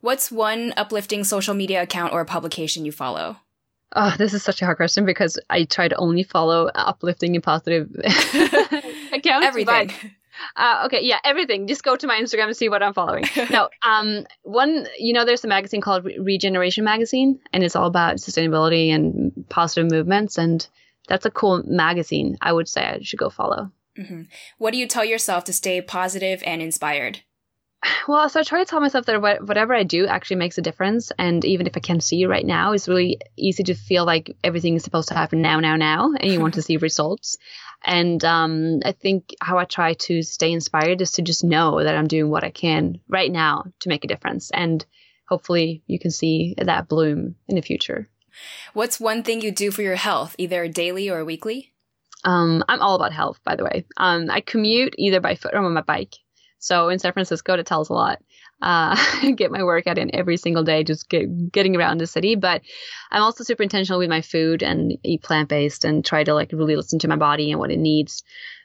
What's 0.00 0.30
one 0.30 0.72
uplifting 0.76 1.24
social 1.24 1.54
media 1.54 1.82
account 1.82 2.12
or 2.12 2.24
publication 2.24 2.84
you 2.84 2.92
follow? 2.92 3.38
Oh, 3.96 4.14
this 4.16 4.32
is 4.32 4.42
such 4.42 4.62
a 4.62 4.64
hard 4.64 4.76
question 4.76 5.04
because 5.04 5.38
I 5.50 5.64
try 5.64 5.88
to 5.88 5.96
only 5.96 6.22
follow 6.22 6.70
uplifting 6.74 7.34
and 7.34 7.42
positive 7.42 7.90
accounts. 9.12 9.46
Everything. 9.46 9.92
Uh, 10.56 10.82
okay, 10.86 11.00
yeah, 11.02 11.18
everything. 11.24 11.66
Just 11.66 11.82
go 11.82 11.96
to 11.96 12.06
my 12.06 12.20
Instagram 12.20 12.46
and 12.46 12.56
see 12.56 12.68
what 12.68 12.82
I'm 12.82 12.94
following. 12.94 13.24
no, 13.50 13.68
um, 13.82 14.26
one, 14.42 14.86
you 14.98 15.12
know, 15.12 15.24
there's 15.24 15.44
a 15.44 15.48
magazine 15.48 15.80
called 15.80 16.04
Re- 16.04 16.18
Regeneration 16.18 16.84
Magazine, 16.84 17.38
and 17.52 17.62
it's 17.64 17.76
all 17.76 17.86
about 17.86 18.16
sustainability 18.16 18.88
and 18.88 19.32
positive 19.48 19.90
movements, 19.90 20.38
and 20.38 20.66
that's 21.08 21.26
a 21.26 21.30
cool 21.30 21.62
magazine. 21.64 22.36
I 22.40 22.52
would 22.52 22.68
say 22.68 22.84
I 22.84 22.98
should 23.02 23.18
go 23.18 23.30
follow. 23.30 23.70
Mm-hmm. 23.98 24.22
What 24.58 24.72
do 24.72 24.78
you 24.78 24.86
tell 24.86 25.04
yourself 25.04 25.44
to 25.44 25.52
stay 25.52 25.80
positive 25.80 26.42
and 26.46 26.62
inspired? 26.62 27.22
Well, 28.08 28.28
so 28.30 28.40
I 28.40 28.42
try 28.42 28.60
to 28.60 28.64
tell 28.64 28.80
myself 28.80 29.04
that 29.06 29.20
whatever 29.20 29.74
I 29.74 29.82
do 29.82 30.06
actually 30.06 30.36
makes 30.36 30.56
a 30.56 30.62
difference. 30.62 31.12
And 31.18 31.44
even 31.44 31.66
if 31.66 31.76
I 31.76 31.80
can't 31.80 32.02
see 32.02 32.24
right 32.24 32.44
now, 32.44 32.72
it's 32.72 32.88
really 32.88 33.18
easy 33.36 33.62
to 33.64 33.74
feel 33.74 34.06
like 34.06 34.34
everything 34.42 34.74
is 34.76 34.82
supposed 34.82 35.08
to 35.08 35.14
happen 35.14 35.42
now, 35.42 35.60
now, 35.60 35.76
now, 35.76 36.14
and 36.18 36.32
you 36.32 36.40
want 36.40 36.54
to 36.54 36.62
see 36.68 36.78
results. 36.78 37.36
And 37.84 38.24
um, 38.24 38.80
I 38.84 38.92
think 38.92 39.34
how 39.40 39.58
I 39.58 39.64
try 39.64 39.94
to 39.94 40.22
stay 40.22 40.52
inspired 40.52 41.02
is 41.02 41.12
to 41.12 41.22
just 41.22 41.44
know 41.44 41.82
that 41.82 41.96
I'm 41.96 42.06
doing 42.06 42.30
what 42.30 42.44
I 42.44 42.50
can 42.50 43.00
right 43.08 43.30
now 43.30 43.64
to 43.80 43.88
make 43.88 44.04
a 44.04 44.08
difference. 44.08 44.50
And 44.50 44.84
hopefully 45.28 45.82
you 45.86 45.98
can 45.98 46.10
see 46.10 46.54
that 46.56 46.88
bloom 46.88 47.36
in 47.46 47.56
the 47.56 47.62
future. 47.62 48.08
What's 48.72 48.98
one 48.98 49.22
thing 49.22 49.40
you 49.40 49.50
do 49.50 49.70
for 49.70 49.82
your 49.82 49.96
health, 49.96 50.34
either 50.38 50.66
daily 50.68 51.10
or 51.10 51.24
weekly? 51.24 51.74
Um, 52.24 52.64
I'm 52.68 52.80
all 52.80 52.96
about 52.96 53.12
health, 53.12 53.38
by 53.44 53.56
the 53.56 53.64
way. 53.64 53.84
Um, 53.96 54.30
I 54.30 54.40
commute 54.40 54.94
either 54.98 55.20
by 55.20 55.34
foot 55.34 55.54
or 55.54 55.58
on 55.58 55.72
my 55.72 55.82
bike. 55.82 56.14
So 56.58 56.88
in 56.88 56.98
San 56.98 57.12
Francisco, 57.12 57.56
that 57.56 57.66
tells 57.66 57.88
a 57.88 57.92
lot. 57.94 58.18
Uh, 58.60 58.96
get 59.36 59.52
my 59.52 59.62
workout 59.62 59.98
in 59.98 60.14
every 60.14 60.36
single 60.36 60.64
day, 60.64 60.82
just 60.82 61.08
get, 61.08 61.52
getting 61.52 61.76
around 61.76 61.98
the 61.98 62.06
city. 62.06 62.34
But 62.34 62.62
I'm 63.10 63.22
also 63.22 63.44
super 63.44 63.62
intentional 63.62 63.98
with 63.98 64.10
my 64.10 64.22
food 64.22 64.62
and 64.62 64.98
eat 65.04 65.22
plant 65.22 65.48
based 65.48 65.84
and 65.84 66.04
try 66.04 66.24
to 66.24 66.34
like 66.34 66.52
really 66.52 66.76
listen 66.76 66.98
to 67.00 67.08
my 67.08 67.16
body 67.16 67.50
and 67.50 67.60
what 67.60 67.70
it 67.70 67.78
needs. 67.78 68.24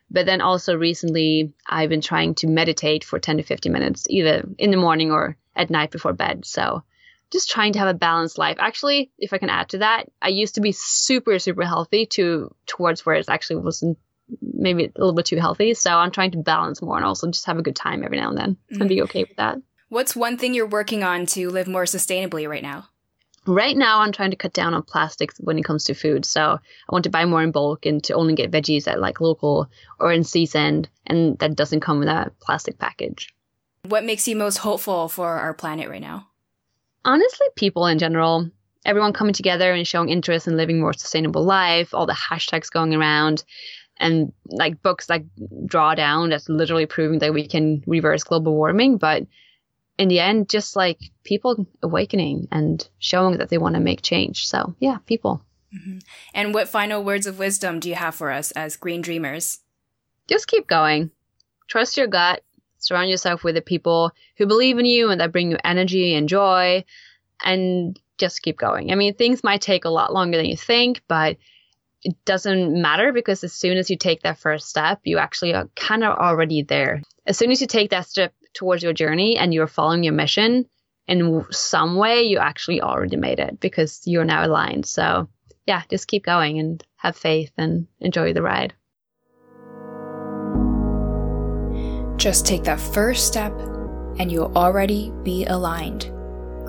But 0.10 0.26
then 0.26 0.42
also 0.42 0.76
recently, 0.76 1.54
I've 1.68 1.90
been 1.90 2.02
trying 2.02 2.36
to 2.36 2.48
meditate 2.48 3.04
for 3.04 3.20
10 3.20 3.38
to 3.38 3.44
15 3.44 3.72
minutes, 3.72 4.06
either 4.10 4.48
in 4.58 4.72
the 4.72 4.78
morning 4.78 5.12
or 5.12 5.38
at 5.56 5.70
night 5.70 5.92
before 5.92 6.14
bed. 6.14 6.46
So 6.46 6.84
just 7.32 7.50
trying 7.50 7.74
to 7.74 7.80
have 7.80 7.88
a 7.88 7.96
balanced 7.96 8.38
life. 8.38 8.58
Actually, 8.60 9.12
if 9.18 9.34
I 9.34 9.40
can 9.40 9.50
add 9.50 9.70
to 9.70 9.80
that, 9.80 10.08
I 10.22 10.28
used 10.28 10.56
to 10.56 10.62
be 10.62 10.72
super, 10.72 11.40
super 11.40 11.64
healthy 11.64 12.06
to 12.08 12.54
towards 12.68 13.06
where 13.06 13.16
it 13.16 13.28
actually 13.28 13.58
wasn't 13.58 13.98
maybe 14.42 14.86
a 14.86 14.92
little 14.98 15.14
bit 15.14 15.26
too 15.26 15.38
healthy. 15.38 15.74
So 15.74 15.92
I'm 15.92 16.12
trying 16.12 16.32
to 16.32 16.38
balance 16.38 16.82
more 16.82 16.98
and 16.98 17.06
also 17.06 17.30
just 17.30 17.46
have 17.46 17.58
a 17.58 17.64
good 17.64 17.76
time 17.76 18.04
every 18.04 18.18
now 18.18 18.30
and 18.30 18.38
then 18.38 18.58
mm-hmm. 18.72 18.82
and 18.82 18.90
be 18.90 19.02
okay 19.04 19.24
with 19.24 19.38
that. 19.38 19.58
What's 19.90 20.16
one 20.16 20.38
thing 20.38 20.54
you're 20.54 20.66
working 20.66 21.04
on 21.04 21.26
to 21.28 21.50
live 21.50 21.68
more 21.68 21.84
sustainably 21.84 22.50
right 22.50 22.64
now? 22.64 22.90
Right 23.46 23.76
now, 23.76 24.00
I'm 24.00 24.14
trying 24.14 24.32
to 24.32 24.38
cut 24.38 24.54
down 24.54 24.74
on 24.74 24.84
plastics 24.84 25.38
when 25.40 25.60
it 25.60 25.66
comes 25.66 25.84
to 25.84 25.94
food. 25.94 26.26
So 26.26 26.42
I 26.42 26.92
want 26.92 27.04
to 27.04 27.10
buy 27.10 27.26
more 27.26 27.44
in 27.44 27.52
bulk 27.52 27.86
and 27.86 28.02
to 28.06 28.14
only 28.14 28.34
get 28.34 28.52
veggies 28.52 28.88
at 28.88 29.02
like 29.02 29.20
local 29.20 29.70
or 30.00 30.14
in 30.14 30.24
season, 30.24 30.88
and 31.06 31.38
that 31.40 31.56
doesn't 31.56 31.82
come 31.82 32.00
with 32.00 32.08
a 32.08 32.32
plastic 32.40 32.80
package. 32.80 33.34
What 33.86 34.06
makes 34.06 34.30
you 34.30 34.38
most 34.38 34.58
hopeful 34.58 35.10
for 35.10 35.28
our 35.28 35.54
planet 35.54 35.90
right 35.90 36.02
now? 36.02 36.28
Honestly, 37.04 37.48
people 37.58 37.86
in 37.86 38.00
general. 38.00 38.50
Everyone 38.86 39.14
coming 39.14 39.34
together 39.34 39.74
and 39.74 39.88
showing 39.88 40.10
interest 40.10 40.48
in 40.48 40.58
living 40.58 40.80
more 40.80 40.94
sustainable 40.94 41.44
life, 41.44 41.94
all 41.94 42.06
the 42.06 42.14
hashtags 42.14 42.72
going 42.72 42.94
around 42.94 43.44
and 43.98 44.34
like 44.48 44.82
books 44.82 45.10
like 45.10 45.26
Drawdown 45.66 46.30
that's 46.30 46.50
literally 46.50 46.86
proving 46.86 47.20
that 47.20 47.34
we 47.34 47.48
can 47.48 47.84
reverse 47.88 48.24
global 48.24 48.56
warming. 48.56 48.98
But 48.98 49.26
in 49.98 50.08
the 50.08 50.20
end, 50.20 50.50
just 50.50 50.76
like 50.76 51.00
people 51.24 51.68
awakening 51.82 52.48
and 52.52 52.88
showing 53.00 53.38
that 53.38 53.50
they 53.50 53.58
want 53.58 53.76
to 53.76 53.82
make 53.82 54.02
change. 54.02 54.48
So 54.48 54.76
yeah, 54.80 54.98
people. 55.06 55.46
Mm-hmm. 55.76 56.00
And 56.34 56.54
what 56.54 56.70
final 56.70 57.04
words 57.04 57.28
of 57.28 57.40
wisdom 57.40 57.80
do 57.80 57.90
you 57.90 57.96
have 57.96 58.16
for 58.16 58.32
us 58.32 58.52
as 58.52 58.76
green 58.76 59.02
dreamers? 59.02 59.60
Just 60.28 60.48
keep 60.48 60.68
going. 60.68 61.12
Trust 61.68 61.98
your 61.98 62.08
gut. 62.08 62.44
Surround 62.80 63.10
yourself 63.10 63.44
with 63.44 63.56
the 63.56 63.62
people 63.62 64.12
who 64.38 64.46
believe 64.46 64.78
in 64.78 64.86
you 64.86 65.10
and 65.10 65.22
that 65.22 65.32
bring 65.32 65.52
you 65.52 65.58
energy 65.64 66.14
and 66.16 66.28
joy. 66.28 66.84
And 67.44 68.00
just 68.18 68.42
keep 68.42 68.58
going. 68.58 68.92
I 68.92 68.96
mean, 68.96 69.16
things 69.16 69.44
might 69.44 69.62
take 69.62 69.86
a 69.86 69.90
lot 69.90 70.14
longer 70.14 70.38
than 70.38 70.46
you 70.46 70.56
think, 70.56 71.02
but 71.08 71.38
it 72.04 72.16
doesn't 72.26 72.82
matter 72.82 73.14
because 73.14 73.44
as 73.44 73.54
soon 73.54 73.78
as 73.78 73.90
you 73.90 73.98
take 73.98 74.24
that 74.24 74.38
first 74.38 74.70
step, 74.70 75.00
you 75.04 75.18
actually 75.18 75.54
are 75.54 75.70
kind 75.76 76.04
of 76.04 76.18
already 76.18 76.64
there. 76.64 77.02
As 77.26 77.38
soon 77.38 77.52
as 77.52 77.62
you 77.62 77.68
take 77.68 77.92
that 77.92 78.08
step 78.08 78.34
towards 78.54 78.84
your 78.84 78.94
journey 78.94 79.38
and 79.38 79.54
you're 79.54 79.68
following 79.68 80.04
your 80.04 80.14
mission 80.14 80.66
in 81.08 81.46
some 81.52 81.96
way, 81.96 82.24
you 82.24 82.38
actually 82.40 82.82
already 82.82 83.18
made 83.18 83.40
it 83.40 83.60
because 83.60 84.02
you're 84.06 84.26
now 84.26 84.46
aligned. 84.46 84.86
So, 84.86 85.28
yeah, 85.66 85.84
just 85.90 86.08
keep 86.08 86.24
going 86.24 86.60
and 86.60 86.84
have 86.98 87.16
faith 87.16 87.52
and 87.58 87.88
enjoy 88.00 88.34
the 88.34 88.42
ride. 88.42 88.74
Just 92.18 92.46
take 92.46 92.64
that 92.64 92.80
first 92.80 93.28
step 93.28 93.54
and 94.20 94.32
you'll 94.32 94.56
already 94.56 95.12
be 95.24 95.46
aligned. 95.46 96.13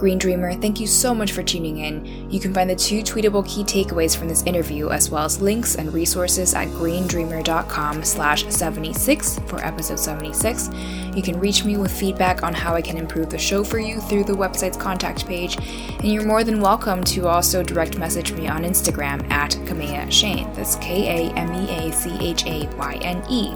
Green 0.04 0.18
Dreamer, 0.18 0.52
thank 0.52 0.80
you 0.80 0.86
so 0.86 1.14
much 1.14 1.32
for 1.32 1.42
tuning 1.42 1.78
in. 1.78 2.30
You 2.30 2.38
can 2.38 2.52
find 2.52 2.68
the 2.68 2.76
two 2.76 3.00
tweetable 3.00 3.48
key 3.48 3.64
takeaways 3.64 4.14
from 4.14 4.28
this 4.28 4.42
interview, 4.42 4.90
as 4.90 5.08
well 5.08 5.24
as 5.24 5.40
links 5.40 5.76
and 5.76 5.90
resources 5.94 6.52
at 6.52 6.68
greendreamer.com 6.68 8.04
slash 8.04 8.44
76 8.48 9.38
for 9.46 9.64
episode 9.64 9.98
76. 9.98 10.68
You 11.16 11.22
can 11.22 11.40
reach 11.40 11.64
me 11.64 11.78
with 11.78 11.90
feedback 11.90 12.42
on 12.42 12.52
how 12.52 12.74
I 12.74 12.82
can 12.82 12.98
improve 12.98 13.30
the 13.30 13.38
show 13.38 13.64
for 13.64 13.78
you 13.78 13.98
through 13.98 14.24
the 14.24 14.34
website's 14.34 14.76
contact 14.76 15.26
page, 15.26 15.56
and 15.56 16.04
you're 16.04 16.26
more 16.26 16.44
than 16.44 16.60
welcome 16.60 17.02
to 17.04 17.26
also 17.26 17.62
direct 17.62 17.96
message 17.96 18.30
me 18.32 18.46
on 18.46 18.62
Instagram 18.62 19.26
at 19.30 19.52
Kamea 19.64 20.10
Chayne. 20.10 20.52
That's 20.52 20.76
K 20.76 21.30
A 21.30 21.32
M 21.32 21.50
E 21.54 21.70
A 21.70 21.92
C 21.92 22.14
H 22.20 22.44
A 22.44 22.68
Y 22.76 22.98
N 23.00 23.24
E. 23.30 23.54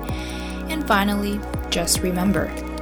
And 0.72 0.88
finally, 0.88 1.38
just 1.68 2.00
remember, 2.00 2.50